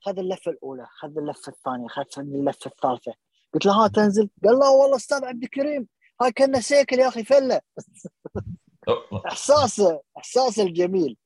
خذ 0.00 0.18
اللفة 0.18 0.50
الأولى 0.50 0.86
خذ 0.90 1.18
اللفة 1.18 1.52
الثانية 1.52 1.88
خذ 1.88 2.04
اللفة 2.18 2.66
الثالثة. 2.66 3.14
قلت 3.54 3.66
له 3.66 3.84
ها 3.84 3.88
تنزل. 3.88 4.30
قال 4.44 4.58
لا 4.58 4.68
والله 4.68 4.96
أستاذ 4.96 5.24
عبد 5.24 5.42
الكريم 5.42 5.88
هاي 6.22 6.32
كنا 6.32 6.60
سيكل 6.60 6.98
يا 6.98 7.08
أخي 7.08 7.24
فلة. 7.24 7.60
إحساسه 9.26 10.02
إحساسه 10.18 10.62
الجميل. 10.62 11.16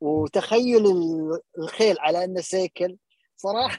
وتخيل 0.00 0.84
الخيل 1.58 1.98
على 1.98 2.24
انه 2.24 2.40
سيكل 2.40 2.96
صراحة 3.36 3.78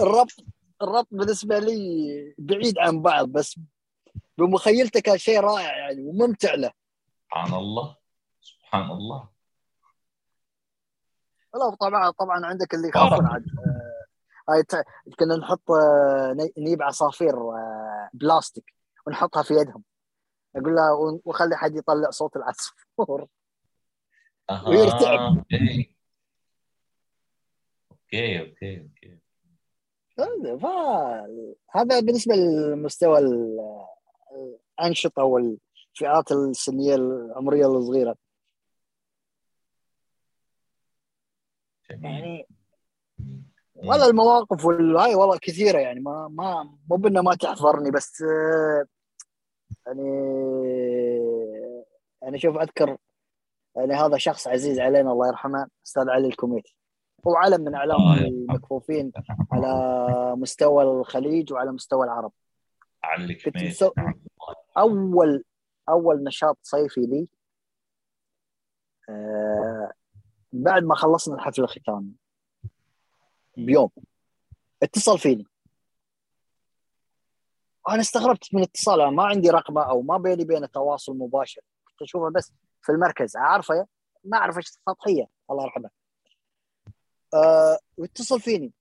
الربط 0.00 0.44
الربط 0.82 1.08
بالنسبة 1.10 1.58
لي 1.58 2.34
بعيد 2.38 2.78
عن 2.78 3.02
بعض 3.02 3.28
بس 3.28 3.60
بمخيلته 4.38 5.00
كان 5.00 5.18
شيء 5.18 5.40
رائع 5.40 5.76
يعني 5.76 6.02
وممتع 6.02 6.54
له. 6.54 6.72
سبحان 7.24 7.54
الله 7.54 7.96
سبحان 8.40 8.90
الله. 8.90 9.28
لا 11.54 11.74
طبعا 11.80 12.10
طبعا 12.10 12.46
عندك 12.46 12.74
اللي 12.74 12.88
يخافون 12.88 13.26
عاد. 13.26 13.44
آه، 14.48 14.52
هاي 14.52 14.62
كنا 15.18 15.36
نحط 15.36 15.70
آه، 15.70 16.50
نجيب 16.58 16.82
عصافير 16.82 17.34
آه، 17.34 18.10
بلاستيك 18.14 18.74
ونحطها 19.06 19.42
في 19.42 19.54
يدهم. 19.54 19.84
أقول 20.56 20.74
له 20.74 21.20
وخلي 21.24 21.56
حد 21.56 21.76
يطلع 21.76 22.10
صوت 22.10 22.36
العصفور. 22.36 23.26
ويرتعب 24.66 25.36
okay. 25.36 25.94
okay 27.90 28.40
okay 28.40 28.88
هذا 31.70 32.00
بالنسبة 32.00 32.34
للمستوى 32.34 33.18
الأنشطة 34.78 35.24
والفئات 35.24 36.32
السنية 36.32 36.94
العمرية 36.94 37.66
الصغيرة. 37.66 38.16
يعني 41.90 42.46
والله 43.74 44.10
المواقف 44.10 44.64
والهاي 44.64 45.14
والله 45.14 45.38
كثيرة 45.38 45.78
يعني 45.78 46.00
ما 46.00 46.28
ما 46.28 46.78
مو 46.90 46.96
بأنه 46.96 47.22
ما 47.22 47.34
تحضرني 47.34 47.90
بس 47.90 48.24
يعني 49.86 50.08
يعني 52.22 52.38
شوف 52.38 52.56
أذكر 52.56 52.96
يعني 53.76 53.94
هذا 53.94 54.18
شخص 54.18 54.48
عزيز 54.48 54.80
علينا 54.80 55.12
الله 55.12 55.28
يرحمه 55.28 55.68
أستاذ 55.86 56.08
علي 56.08 56.28
الكوميتي. 56.28 56.76
هو 57.26 57.36
علم 57.36 57.60
من 57.60 57.74
أعلام 57.74 58.12
المكفوفين 58.12 59.12
على 59.52 60.36
مستوى 60.36 60.84
الخليج 60.84 61.52
وعلى 61.52 61.72
مستوى 61.72 62.06
العرب. 62.06 62.32
علي 63.04 63.32
الكوميتي 63.32 63.90
أول 64.78 65.44
أول 65.88 66.24
نشاط 66.24 66.58
صيفي 66.62 67.00
لي 67.00 67.28
آه 69.08 69.92
بعد 70.52 70.82
ما 70.82 70.94
خلصنا 70.94 71.34
الحفل 71.34 71.62
الختامي. 71.62 72.12
بيوم. 73.56 73.90
اتصل 74.82 75.18
فيني. 75.18 75.46
أنا 77.88 78.00
استغربت 78.00 78.54
من 78.54 78.62
اتصاله 78.62 79.10
ما 79.10 79.22
عندي 79.22 79.50
رقمه 79.50 79.82
أو 79.82 80.02
ما 80.02 80.18
بيني 80.18 80.44
بينه 80.44 80.66
تواصل 80.66 81.18
مباشر. 81.18 81.60
كنت 81.88 82.02
أشوفه 82.02 82.30
بس 82.30 82.52
في 82.82 82.92
المركز 82.92 83.36
أعرفه 83.36 83.86
ما 84.24 84.38
أعرف 84.38 84.56
إيش 84.56 84.66
سطحيه 84.66 85.28
الله 85.50 85.64
يرحمه. 85.64 85.90
أه 87.34 87.78
واتصل 87.96 88.40
فيني. 88.40 88.72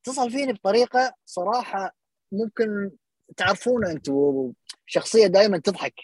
اتصل 0.00 0.30
فيني 0.30 0.52
بطريقة 0.52 1.14
صراحة 1.24 1.94
ممكن 2.32 2.90
تعرفونه 3.36 3.90
أنتم 3.90 4.52
شخصيه 4.86 5.26
دائما 5.26 5.58
تضحك. 5.58 5.94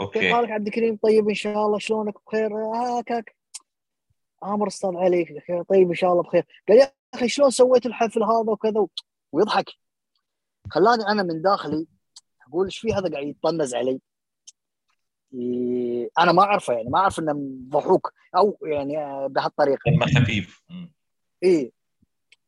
okay. 0.00 0.20
كيف 0.20 0.34
حالك 0.34 0.50
عبد 0.50 0.66
الكريم؟ 0.66 0.98
طيب 1.02 1.28
إن 1.28 1.34
شاء 1.34 1.66
الله 1.66 1.78
شلونك؟ 1.78 2.14
بخير؟ 2.26 2.56
هاكك 2.56 3.36
أمر 4.44 4.66
أستاذ 4.66 4.90
علي 4.96 5.24
طيب 5.68 5.88
إن 5.88 5.94
شاء 5.94 6.12
الله 6.12 6.22
بخير. 6.22 6.46
قال 6.68 6.78
يا 6.78 6.92
أخي 7.14 7.28
شلون 7.28 7.50
سويت 7.50 7.86
الحفل 7.86 8.22
هذا 8.22 8.50
وكذا؟ 8.50 8.86
ويضحك. 9.32 9.66
خلاني 10.70 11.08
أنا 11.08 11.22
من 11.22 11.42
داخلي 11.42 11.86
أقول 12.48 12.64
إيش 12.64 12.78
في 12.78 12.94
هذا 12.94 13.10
قاعد 13.12 13.26
يطنز 13.26 13.74
علي؟ 13.74 14.00
أنا 16.18 16.32
ما 16.32 16.42
أعرفه 16.42 16.74
يعني 16.74 16.88
ما 16.88 16.98
أعرف 16.98 17.18
إنه 17.18 17.50
ضحوك 17.68 18.12
أو 18.36 18.58
يعني 18.62 19.28
بهالطريقة. 19.28 19.80
خفيف. 20.16 20.62
إي. 21.44 21.72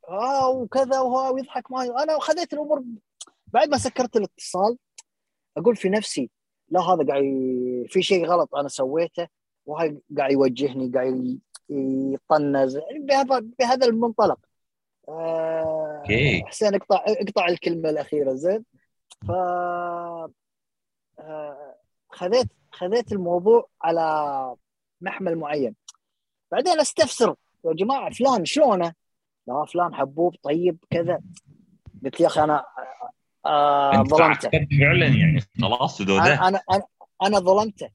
آه 0.08 0.48
وكذا 0.48 1.00
وهو 1.00 1.34
ويضحك 1.34 1.70
معي. 1.70 1.90
أنا 1.90 2.18
خذيت 2.18 2.52
الأمور 2.52 2.84
بعد 3.46 3.68
ما 3.68 3.78
سكرت 3.78 4.16
الاتصال 4.16 4.78
أقول 5.56 5.76
في 5.76 5.88
نفسي 5.88 6.30
لا 6.68 6.80
هذا 6.80 7.06
قاعد 7.06 7.22
في 7.88 8.02
شيء 8.02 8.26
غلط 8.26 8.54
أنا 8.54 8.68
سويته 8.68 9.28
وهاي 9.66 9.98
قاعد 10.18 10.32
يوجهني 10.32 10.90
قاعد 10.94 11.38
يطنز 11.70 12.76
يعني 12.76 12.98
بهذا 12.98 13.38
بهذا 13.58 13.86
المنطلق. 13.86 14.38
آه 15.08 16.02
حسين 16.46 16.74
اقطع 16.74 17.04
اقطع 17.06 17.48
الكلمة 17.48 17.90
الأخيرة 17.90 18.34
زين. 18.34 18.64
ف 19.28 19.30
آه 19.30 20.30
خذيت 22.10 22.48
خذيت 22.74 23.12
الموضوع 23.12 23.68
على 23.82 24.56
محمل 25.00 25.36
معين. 25.36 25.74
بعدين 26.52 26.80
استفسر 26.80 27.34
يا 27.64 27.72
جماعة 27.72 28.10
فلان 28.10 28.44
شلونه؟ 28.44 28.92
لا 29.46 29.64
فلان 29.64 29.94
حبوب 29.94 30.34
طيب 30.42 30.78
كذا. 30.90 31.20
قلت 32.04 32.20
يا 32.20 32.26
أخي 32.26 32.44
أنا 32.44 32.64
آه 33.46 34.02
ظلمته. 34.02 34.48
فعلا 34.50 35.06
يعني. 35.06 35.40
خلاص 35.62 36.00
أنا 36.00 36.48
أنا 36.48 36.60
أنا, 37.22 37.38
ظلمته. 37.38 37.88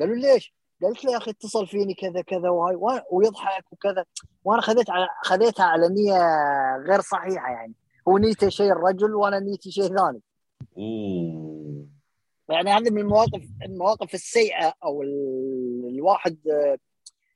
قالوا 0.00 0.16
ليش؟ 0.16 0.54
قلت 0.82 1.04
له 1.04 1.12
يا 1.12 1.16
أخي 1.16 1.30
اتصل 1.30 1.66
فيني 1.66 1.94
كذا 1.94 2.20
كذا 2.22 2.48
وهاي 2.48 3.02
ويضحك 3.10 3.72
وكذا. 3.72 4.04
وأنا 4.44 4.60
خذيت 4.62 4.90
على 4.90 5.08
خذيتها 5.24 5.64
على 5.64 5.88
نية 5.88 6.18
غير 6.88 7.00
صحيحة 7.00 7.50
يعني. 7.50 7.74
هو 8.08 8.18
نيته 8.18 8.48
شيء 8.48 8.72
الرجل 8.72 9.14
وأنا 9.14 9.38
نيتي 9.40 9.70
شيء 9.70 9.96
ثاني. 9.96 10.20
أوه. 10.78 11.95
يعني 12.48 12.70
هذه 12.70 12.90
من 12.90 13.00
المواقف 13.00 13.42
المواقف 13.62 14.14
السيئة 14.14 14.74
أو 14.84 15.02
الواحد 15.88 16.38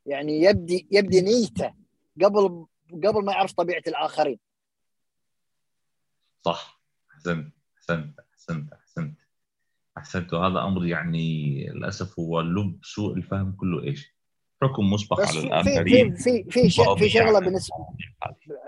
يعني 0.06 0.42
يبدي 0.42 0.88
يبدي 0.90 1.20
نيته 1.20 1.74
قبل 2.22 2.66
قبل 2.92 3.24
ما 3.24 3.32
يعرف 3.32 3.52
طبيعة 3.52 3.82
الآخرين. 3.86 4.38
صح. 6.42 6.80
أحسنت 7.14 7.52
أحسنت 7.76 8.20
أحسنت 8.32 8.72
أحسنت. 8.72 9.18
أحسنت. 9.98 10.32
وهذا 10.32 10.58
أمر 10.58 10.86
يعني 10.86 11.64
للأسف 11.68 12.18
هو 12.18 12.40
لب 12.40 12.78
سوء 12.82 13.16
الفهم 13.16 13.52
كله. 13.52 13.82
إيش؟ 13.82 14.14
حكم 14.62 14.90
مسبق 14.92 15.20
على 15.20 15.40
الاخرين 15.40 16.14
في 16.14 16.22
في 16.22 16.44
في 16.50 16.70
في, 16.70 16.96
في 16.98 17.08
شغلة 17.08 17.38
بالنسبة 17.38 17.76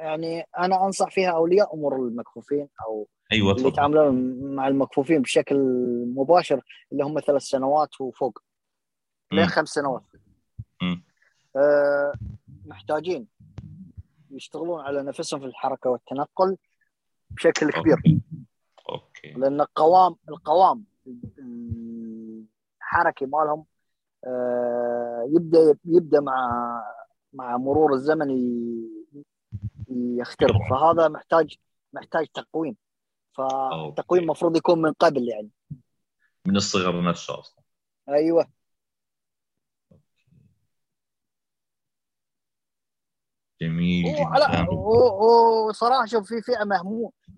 يعني 0.03 0.47
أنا 0.59 0.87
أنصح 0.87 1.11
فيها 1.11 1.31
اولياء 1.31 1.75
امور 1.75 1.97
المكفوفين 1.97 2.69
أو 2.87 3.09
أيوه 3.33 3.53
اللي 3.53 3.69
يتعاملون 3.69 4.41
مع 4.55 4.69
المكفوفين 4.69 5.23
بشكل 5.23 5.57
مباشر 6.17 6.65
اللي 6.93 7.05
هم 7.05 7.21
ثلاث 7.21 7.43
سنوات 7.43 8.01
وفوق. 8.01 8.39
لين 9.33 9.47
خمس 9.47 9.69
سنوات. 9.69 10.03
آه 11.57 12.13
محتاجين 12.67 13.27
يشتغلون 14.31 14.81
على 14.81 15.03
نفسهم 15.03 15.41
في 15.41 15.47
الحركة 15.47 15.91
والتنقل 15.91 16.57
بشكل 17.31 17.71
كبير. 17.71 17.97
okay, 17.97 18.21
okay. 18.89 19.33
لأن 19.41 19.61
القوام 19.61 20.17
القوام 20.29 20.85
الحركي 22.81 23.27
مالهم 23.27 23.65
آه، 24.27 25.29
يبدا 25.29 25.79
يبدأ 25.85 26.21
مع 26.21 26.63
مع 27.33 27.57
مرور 27.57 27.93
الزمن 27.93 28.31
يخترب 30.19 30.61
فهذا 30.71 31.09
محتاج 31.09 31.57
محتاج 31.93 32.27
تقويم. 32.27 32.77
فالتقويم 33.33 34.23
المفروض 34.23 34.57
يكون 34.57 34.83
من 34.83 34.93
قبل 34.93 35.29
يعني. 35.29 35.51
من 36.47 36.57
الصغر 36.57 37.03
نفسه 37.03 37.41
أصلا. 37.41 37.65
أيوه. 38.09 38.47
جميل 43.61 44.05
جدا 44.05 44.71
وصراحه 44.71 46.07
شوف 46.07 46.29
في 46.29 46.43
فئة 46.43 46.65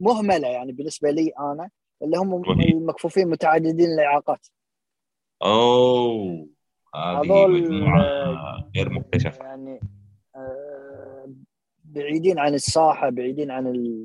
مهملة 0.01 0.49
يعني 0.49 0.73
بالنسبة 0.73 1.11
لي 1.11 1.33
أنا 1.39 1.71
اللي 2.03 2.17
هم 2.17 2.43
المكفوفين 2.61 3.29
متعددين 3.29 3.93
الإعاقات. 3.93 4.47
أوه 5.43 6.49
هذه 6.95 7.47
مجموعة 7.47 8.71
غير 8.77 8.91
مكتشفة. 8.91 9.45
يعني 9.45 9.81
بعيدين 11.95 12.39
عن 12.39 12.55
الساحة 12.55 13.11
بعيدين 13.11 13.51
عن 13.51 13.97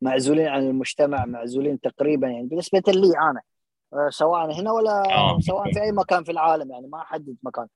معزولين 0.00 0.46
عن 0.48 0.62
المجتمع 0.66 1.24
معزولين 1.24 1.80
تقريبا 1.80 2.28
يعني 2.28 2.46
بالنسبة 2.46 2.82
لي 2.88 3.12
أنا. 3.30 3.40
آه، 3.92 4.08
سواء 4.10 4.60
هنا 4.60 4.72
ولا 4.72 5.14
آه. 5.14 5.38
سواء 5.40 5.72
في 5.72 5.82
أي 5.82 5.92
مكان 5.92 6.24
في 6.24 6.32
العالم 6.32 6.70
يعني 6.70 6.86
ما 6.86 7.02
أحدد 7.02 7.36
مكان. 7.42 7.66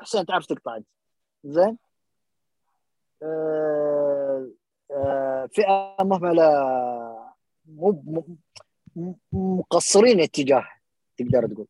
حسين 0.00 0.26
تعرف 0.26 0.46
تقطع 0.46 0.78
زين؟ 1.44 1.78
فئة 5.54 5.96
مهمله 6.00 6.50
مو 7.66 8.38
مقصرين 9.32 10.20
اتجاه 10.20 10.64
تقدر 11.16 11.46
تقول. 11.46 11.66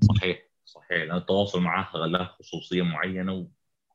صحيح 0.00 0.42
صحيح. 0.64 0.90
لأن 0.90 1.16
التواصل 1.16 1.60
معه 1.60 1.96
له 1.96 2.24
خصوصية 2.24 2.82
معينة 2.82 3.48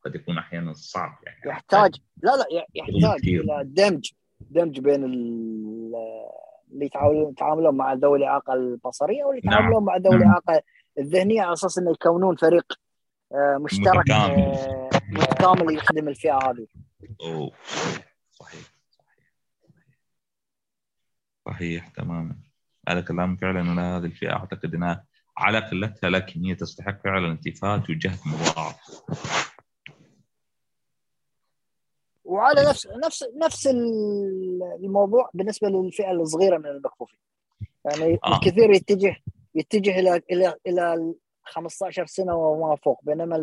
وقد 0.05 0.15
يكون 0.15 0.37
أحيانا 0.37 0.73
صعب 0.73 1.17
يعني. 1.23 1.37
يحتاج. 1.45 1.95
لا 2.23 2.31
لا 2.31 2.65
يحتاج 2.75 3.29
إلى 3.29 3.63
دمج 3.65 4.11
دمج 4.39 4.79
بين 4.79 5.03
اللي 5.03 6.89
يتعاملون 7.31 7.75
مع 7.75 7.93
ذوي 7.93 8.17
الاعاقه 8.17 8.53
البصريه 8.53 9.23
واللي 9.23 9.41
نعم. 9.45 9.53
يتعاملون 9.53 9.85
نعم. 9.85 9.85
مع 9.85 9.97
ذوي 9.97 10.15
الاعاقه 10.15 10.61
الذهنيه 10.99 11.41
على 11.41 11.53
أساس 11.53 11.77
إنه 11.77 11.91
يكونون 11.91 12.35
فريق 12.35 12.73
آه، 13.33 13.57
مشترك 13.57 13.97
متكامل, 13.97 14.39
آه، 14.39 14.89
متكامل. 15.09 15.75
يخدم 15.75 16.07
الفئة 16.07 16.37
هذه. 16.37 16.67
أوه. 17.21 17.51
صحيح 18.31 18.61
صحيح. 18.91 19.33
صحيح 21.45 21.87
تماما. 21.87 22.35
هذا 22.89 23.01
كلام 23.01 23.35
فعلا 23.37 23.61
أنا 23.61 23.97
هذه 23.97 24.05
الفئة 24.05 24.33
أعتقد 24.33 24.75
إنها 24.75 25.05
على 25.37 25.59
قلتها 25.59 26.09
لكن 26.09 26.45
هي 26.45 26.55
تستحق 26.55 27.03
فعلا 27.03 27.31
التفات 27.31 27.89
وجهد 27.89 28.19
مضاعف. 28.25 29.03
وعلى 32.33 32.61
نفس 32.69 32.87
نفس 32.87 33.23
نفس 33.35 33.67
الموضوع 34.83 35.29
بالنسبة 35.33 35.69
للفئة 35.69 36.11
الصغيرة 36.11 36.57
من 36.57 36.65
المكفوفين. 36.65 37.19
يعني 37.85 38.19
آه. 38.25 38.35
الكثير 38.35 38.71
يتجه 38.71 39.15
يتجه 39.55 39.99
إلى 39.99 40.21
إلى 40.31 40.55
إلى 40.67 41.13
15 41.43 42.05
سنة 42.05 42.35
وما 42.35 42.75
فوق 42.75 42.99
بينما 43.03 43.35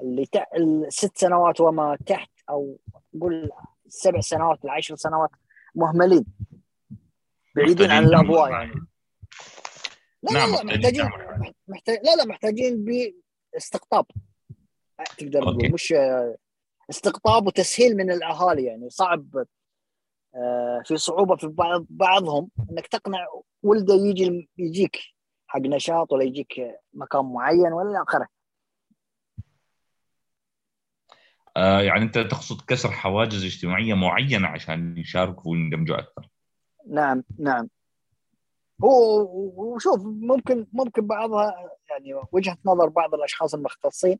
اللي 0.00 0.28
الست 0.56 1.18
سنوات 1.18 1.60
وما 1.60 1.98
تحت 2.06 2.30
أو 2.50 2.78
قول 3.20 3.50
سبع 3.88 4.20
سنوات 4.20 4.64
العشر 4.64 4.96
سنوات 4.96 5.30
مهملين. 5.74 6.24
بعيدين 7.56 7.90
عن 7.90 8.04
الأضواء 8.04 8.50
يعني. 8.50 8.74
لا 10.22 10.32
نعم 10.32 10.50
لا, 10.50 10.56
لا 10.56 10.64
محتاجين 10.64 11.10
محتاج 11.68 11.98
لا 12.04 12.16
لا 12.16 12.24
محتاجين 12.24 12.84
باستقطاب 13.54 14.06
تقدر 15.18 15.42
تقول 15.42 15.72
مش 15.72 15.94
استقطاب 16.90 17.46
وتسهيل 17.46 17.96
من 17.96 18.10
الأهالي 18.10 18.64
يعني 18.64 18.90
صعب 18.90 19.44
آه، 20.34 20.82
في 20.84 20.96
صعوبة 20.96 21.36
في 21.36 21.46
بعض 21.46 21.86
بعضهم 21.90 22.50
إنك 22.70 22.86
تقنع 22.86 23.26
ولده 23.62 23.94
يجي 23.94 24.50
يجيك 24.58 24.98
حق 25.46 25.60
نشاط 25.60 26.12
ولا 26.12 26.24
يجيك 26.24 26.52
مكان 26.92 27.24
معين 27.24 27.72
ولا 27.72 28.02
آخره. 28.02 28.28
آه 31.56 31.80
يعني 31.80 32.02
أنت 32.02 32.18
تقصد 32.18 32.60
كسر 32.60 32.90
حواجز 32.90 33.44
اجتماعية 33.44 33.94
معينة 33.94 34.48
عشان 34.48 34.98
يشاركوا 34.98 35.52
ويندمجوا 35.52 35.98
أكثر. 35.98 36.28
نعم 36.88 37.24
نعم. 37.38 37.68
هو 38.84 39.22
وشوف 39.56 40.00
ممكن 40.04 40.66
ممكن 40.72 41.06
بعضها 41.06 41.54
يعني 41.90 42.22
وجهة 42.32 42.58
نظر 42.64 42.88
بعض 42.88 43.14
الأشخاص 43.14 43.54
المختصين 43.54 44.18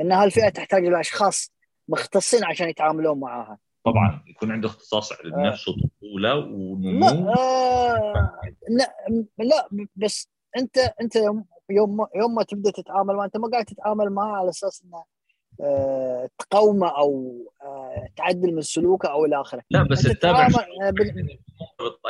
إن 0.00 0.12
هالفئة 0.12 0.48
تحتاج 0.48 0.86
إلى 0.86 1.00
أشخاص 1.00 1.52
مختصين 1.88 2.44
عشان 2.44 2.68
يتعاملون 2.68 3.20
معها 3.20 3.58
طبعا 3.84 4.24
يكون 4.26 4.52
عنده 4.52 4.68
اختصاص 4.68 5.12
علم 5.12 5.34
آه. 5.34 5.48
نفس 5.48 5.68
وطفولة 5.68 6.36
ونمو. 6.36 7.06
لا 7.06 7.34
آه 7.38 8.40
لا 8.68 8.94
لا 9.38 9.86
بس 9.96 10.28
أنت 10.56 10.78
أنت 10.78 11.16
يوم 11.70 12.06
يوم 12.16 12.34
ما 12.34 12.42
تبدأ 12.42 12.70
تتعامل 12.70 13.14
معه 13.14 13.24
أنت 13.24 13.36
ما 13.36 13.48
قاعد 13.52 13.64
تتعامل 13.64 14.10
معه 14.10 14.36
على 14.36 14.48
أساس 14.48 14.82
إنه 14.84 15.04
آه 15.60 16.28
تقومه 16.38 16.88
أو 16.88 17.32
آه 17.62 18.08
تعدل 18.16 18.54
من 18.54 18.62
سلوكه 18.62 19.08
أو 19.08 19.24
إلى 19.24 19.40
آخره. 19.40 19.62
لا 19.70 19.82
بس 19.82 20.02
تتابع 20.02 20.46
آه، 20.46 20.90
بال... 20.90 21.38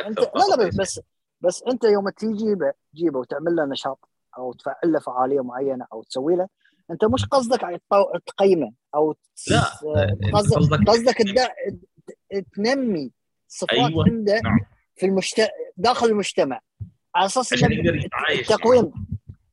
انت 0.06 0.20
لا 0.20 0.56
لا 0.56 0.70
بس 0.78 1.00
بس 1.40 1.62
أنت 1.62 1.84
يوم 1.84 2.08
تجيبه 2.08 2.72
تجيبه 2.92 3.18
وتعمل 3.18 3.56
له 3.56 3.64
نشاط 3.64 4.08
أو 4.38 4.52
تفعل 4.52 4.92
له 4.92 4.98
فعالية 4.98 5.40
معينة 5.40 5.86
أو 5.92 6.02
تسوي 6.02 6.36
له 6.36 6.48
أنت 6.90 7.04
مش 7.04 7.24
قصدك 7.24 7.82
تقيمه 8.26 8.72
أو 8.94 9.14
لا 9.50 9.62
قصدك 10.34 10.88
قصدك 10.88 11.16
تنمي 12.54 13.10
صفات 13.48 13.70
أيوة. 13.70 14.04
عنده 14.04 14.40
نعم. 14.40 14.58
في 14.96 15.06
المجتمع 15.06 15.48
داخل 15.76 16.06
المجتمع. 16.06 16.60
على 17.14 17.26
أساس 17.26 17.52
التقويم. 17.52 18.92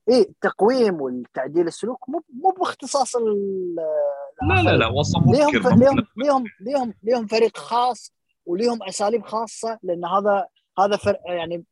اي 0.09 0.21
التقويم 0.21 1.01
والتعديل 1.01 1.67
السلوك 1.67 2.09
مو 2.09 2.23
مو 2.33 2.49
باختصاص 2.49 3.15
لا 3.15 4.61
لا 4.61 4.77
لا 4.77 4.87
وصف 4.87 5.21
ليهم 5.27 5.79
ليهم 5.79 6.05
ليهم 6.17 6.43
ليهم 6.61 6.93
ليهم 7.03 7.27
فريق 7.27 7.57
خاص 7.57 8.13
وليهم 8.45 8.83
أساليب 8.83 9.25
خاصة 9.25 9.79
لأن 9.83 10.05
هذا 10.05 10.47
هذا 10.79 10.97
فرق 10.97 11.19
يعني 11.25 11.63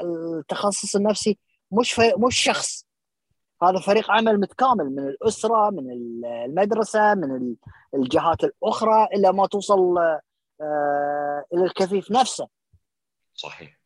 التخصص 0.00 0.96
النفسي 0.96 1.38
مش 1.72 2.00
مش 2.18 2.40
شخص. 2.40 2.86
هذا 3.70 3.78
فريق 3.78 4.10
عمل 4.10 4.40
متكامل 4.40 4.84
من 4.84 5.08
الأسرة 5.08 5.70
من 5.70 5.90
المدرسة 6.44 7.14
من 7.14 7.56
الجهات 7.94 8.44
الأخرى 8.44 9.04
إلى 9.14 9.32
ما 9.32 9.46
توصل 9.46 9.98
آه 10.60 11.44
إلى 11.54 11.64
الكفيف 11.64 12.10
نفسه. 12.10 12.48
صحيح. 13.34 13.78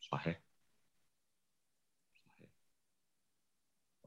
صحيح. 0.00 0.40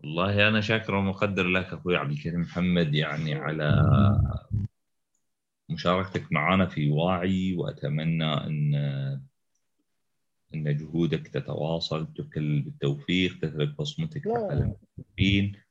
والله 0.04 0.48
أنا 0.48 0.62
شاكر 0.62 0.96
ومقدر 0.96 1.48
لك 1.48 1.66
أخوي 1.66 1.96
عبد 1.96 2.12
الكريم 2.12 2.42
محمد 2.42 2.96
يعني 2.96 3.36
على 3.36 3.86
مشاركتك 5.70 6.32
معنا 6.32 6.66
في 6.66 6.90
واعي 6.90 7.56
وأتمنى 7.58 8.34
إن 8.34 8.74
إن 10.56 10.78
جهودك 10.78 11.28
تتواصل 11.28 12.14
تكل 12.14 12.62
بالتوفيق 12.62 13.40
تترك 13.42 13.78
بصمتك 13.78 14.28
على 14.28 14.54
المكفوفين 14.54 15.62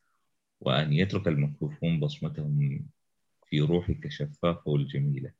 وأن 0.61 0.93
يترك 0.93 1.27
المكفوفون 1.27 1.99
بصمتهم 1.99 2.79
في 3.47 3.61
روحك 3.61 4.05
الشفافه 4.05 4.71
والجميلة. 4.71 5.31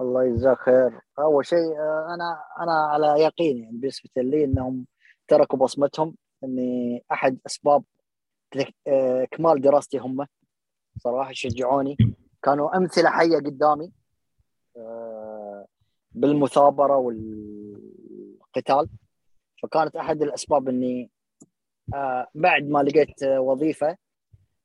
الله 0.00 0.24
يجزاك 0.24 0.58
خير، 0.58 1.00
أول 1.18 1.46
شيء 1.46 1.72
أنا 2.14 2.42
أنا 2.60 2.72
على 2.72 3.22
يقين 3.22 3.58
يعني 3.58 3.76
بالنسبة 3.76 4.10
لي 4.16 4.44
إنهم 4.44 4.86
تركوا 5.28 5.58
بصمتهم. 5.58 6.14
إني 6.44 7.04
أحد 7.12 7.38
أسباب 7.46 7.84
كمال 9.30 9.60
دراستي 9.60 9.98
هم. 9.98 10.26
صراحة 10.98 11.32
شجعوني 11.32 11.96
كانوا 12.42 12.76
أمثلة 12.76 13.10
حية 13.10 13.36
قدامي 13.36 13.92
آه، 14.76 15.66
بالمثابرة 16.12 16.96
والقتال 18.56 18.88
فكانت 19.62 19.96
أحد 19.96 20.22
الأسباب 20.22 20.68
إني 20.68 21.10
آه، 21.94 22.26
بعد 22.34 22.62
ما 22.62 22.78
لقيت 22.82 23.22
وظيفة. 23.24 23.96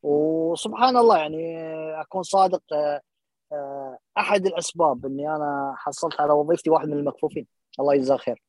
وسبحان 0.03 0.97
الله 0.97 1.17
يعني 1.17 1.57
أكون 2.01 2.23
صادق 2.23 2.63
آه، 3.51 3.97
أحد 4.17 4.45
الأسباب 4.45 5.05
إني 5.05 5.35
أنا 5.35 5.73
حصلت 5.77 6.21
على 6.21 6.33
وظيفتي 6.33 6.69
واحد 6.69 6.87
من 6.87 6.97
المكفوفين. 6.97 7.47
الله 7.79 7.93
يجزاه 7.95 8.17
خير. 8.17 8.43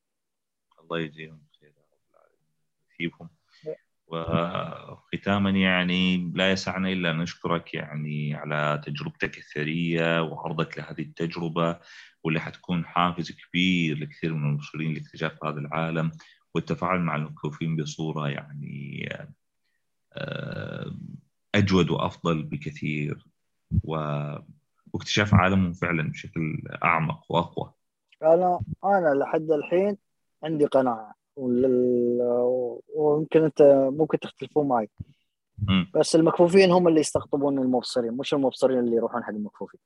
الله 0.81 0.99
يجزيهم 0.99 1.43
خير 1.61 1.69
يا 1.69 1.83
رب 1.93 1.99
العالمين. 2.11 3.38
وختاما 4.09 5.51
يعني 5.51 6.33
لا 6.35 6.53
يسعنا 6.53 6.89
إلا 6.89 7.11
أن 7.11 7.19
نشكرك 7.19 7.75
يعني 7.75 8.35
على 8.35 8.83
تجربتك 8.85 9.39
الثرية 9.39 10.23
وعرضك 10.23 10.79
لهذه 10.79 11.03
التجربة 11.03 11.79
واللي 12.25 12.41
حتكون 12.41 12.85
حافز 12.85 13.33
كبير 13.33 13.99
لكثير 13.99 14.35
من 14.35 14.45
المبصرين 14.45 14.95
لاكتشاف 14.95 15.45
هذا 15.45 15.59
العالم 15.61 16.11
والتفاعل 16.55 17.01
مع 17.01 17.17
المكفوفين 17.17 17.77
بصورة 17.77 18.29
يعني 18.29 19.09
آه، 20.13 20.95
أجود 21.55 21.91
وأفضل 21.91 22.43
بكثير 22.43 23.27
واكتشاف 23.85 25.35
عالمهم 25.35 25.73
فعلا 25.73 26.11
بشكل 26.11 26.63
أعمق 26.85 27.33
وأقوى. 27.33 27.73
أنا 28.23 28.61
أنا 28.85 29.15
لحد 29.15 29.51
الحين 29.51 29.97
عندي 30.43 30.65
قناعة 30.67 31.18
ويمكن 32.95 33.45
أنت 33.45 33.63
ممكن 33.93 34.19
تختلفون 34.19 34.69
معي. 34.69 34.91
بس 35.95 36.17
المكفوفين 36.17 36.71
هم 36.71 36.89
اللي 36.89 37.01
يستقطبون 37.01 37.59
المبصرين 37.59 38.13
مش 38.13 38.35
المبصرين 38.35 38.79
اللي 38.79 38.97
يروحون 38.97 39.25
حق 39.25 39.31
المكفوفين. 39.31 39.81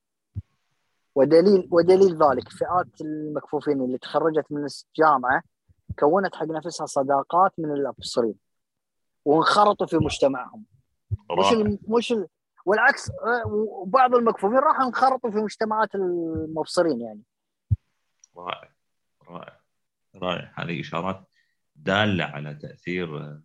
ودليل 1.15 1.69
ودليل 1.71 2.23
ذلك 2.23 2.49
فئات 2.49 3.01
المكفوفين 3.01 3.81
اللي 3.81 3.99
تخرجت 3.99 4.47
من 4.51 4.67
الجامعة 4.67 5.43
كونت 5.99 6.35
حق 6.35 6.47
نفسها 6.47 6.87
صداقات 6.87 7.53
من 7.59 7.71
المبصرين 7.71 8.35
وانخرطوا 9.25 9.87
في 9.87 9.97
مجتمعهم. 9.97 10.65
مش 11.39 11.53
ال 11.53 11.79
مش 11.89 12.13
ال 12.13 12.27
والعكس 12.67 13.11
وبعض 13.47 14.15
المكفوفين 14.15 14.59
راحوا 14.59 14.87
انخرطوا 14.87 15.31
في 15.31 15.37
مجتمعات 15.37 15.95
المبصرين 15.95 17.01
يعني. 17.01 17.23
رائع 18.37 18.71
رائع 19.29 19.61
رائع. 20.15 20.53
هذه 20.57 20.81
إشارات 20.81 21.25
دالة 21.83 22.25
على 22.25 22.55
تأثير 22.55 23.19
آه، 23.19 23.43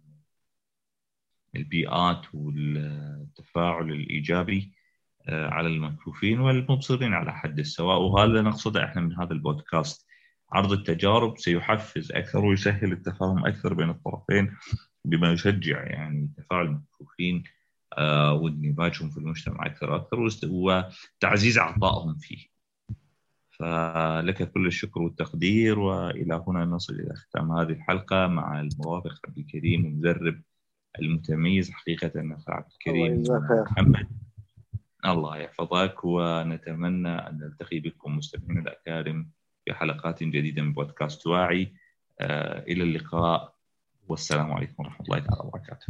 البيئات 1.55 2.21
والتفاعل 2.33 3.91
الإيجابي 3.91 4.73
آه، 5.29 5.47
على 5.47 5.67
المكفوفين 5.67 6.39
والمبصرين 6.39 7.13
على 7.13 7.33
حد 7.33 7.59
السواء 7.59 7.99
وهذا 7.99 8.41
نقصده 8.41 8.85
إحنا 8.85 9.01
من 9.01 9.13
هذا 9.13 9.33
البودكاست 9.33 10.07
عرض 10.51 10.71
التجارب 10.71 11.37
سيحفز 11.37 12.11
أكثر 12.11 12.45
ويسهل 12.45 12.91
التفاهم 12.91 13.45
أكثر 13.45 13.73
بين 13.73 13.89
الطرفين 13.89 14.57
بما 15.05 15.31
يشجع 15.31 15.83
يعني 15.83 16.31
تفاعل 16.37 16.65
المكفوفين 16.65 17.43
آه، 17.97 18.33
واندماجهم 18.33 19.09
في 19.09 19.17
المجتمع 19.17 19.65
أكثر 19.65 19.91
وأكثر 19.91 20.29
وتعزيز 20.49 21.57
عطائهم 21.57 22.17
فيه. 22.17 22.56
فلك 23.59 24.51
كل 24.51 24.67
الشكر 24.67 25.01
والتقدير 25.01 25.79
وإلى 25.79 26.43
هنا 26.47 26.65
نصل 26.65 26.93
إلى 26.93 27.15
ختام 27.15 27.51
هذه 27.51 27.71
الحلقة 27.71 28.27
مع 28.27 28.59
المرافق 28.59 29.19
عبد 29.27 29.37
الكريم 29.37 29.85
المدرب 29.85 30.41
المتميز 30.99 31.71
حقيقة 31.71 32.11
عبد 32.47 32.71
الكريم 32.71 33.23
محمد. 33.49 34.07
الله 35.05 35.37
يحفظك 35.37 35.95
ونتمنى 36.03 37.09
أن 37.09 37.37
نلتقي 37.37 37.79
بكم 37.79 38.17
مستمعينا 38.17 38.61
الأكارم 38.61 39.29
في 39.65 39.73
حلقات 39.73 40.23
جديدة 40.23 40.61
من 40.61 40.73
بودكاست 40.73 41.27
واعي. 41.27 41.73
آه، 42.19 42.63
إلى 42.63 42.83
اللقاء 42.83 43.55
والسلام 44.07 44.51
عليكم 44.51 44.73
ورحمة 44.77 45.05
الله 45.05 45.19
تعالى 45.19 45.41
وبركاته. 45.43 45.85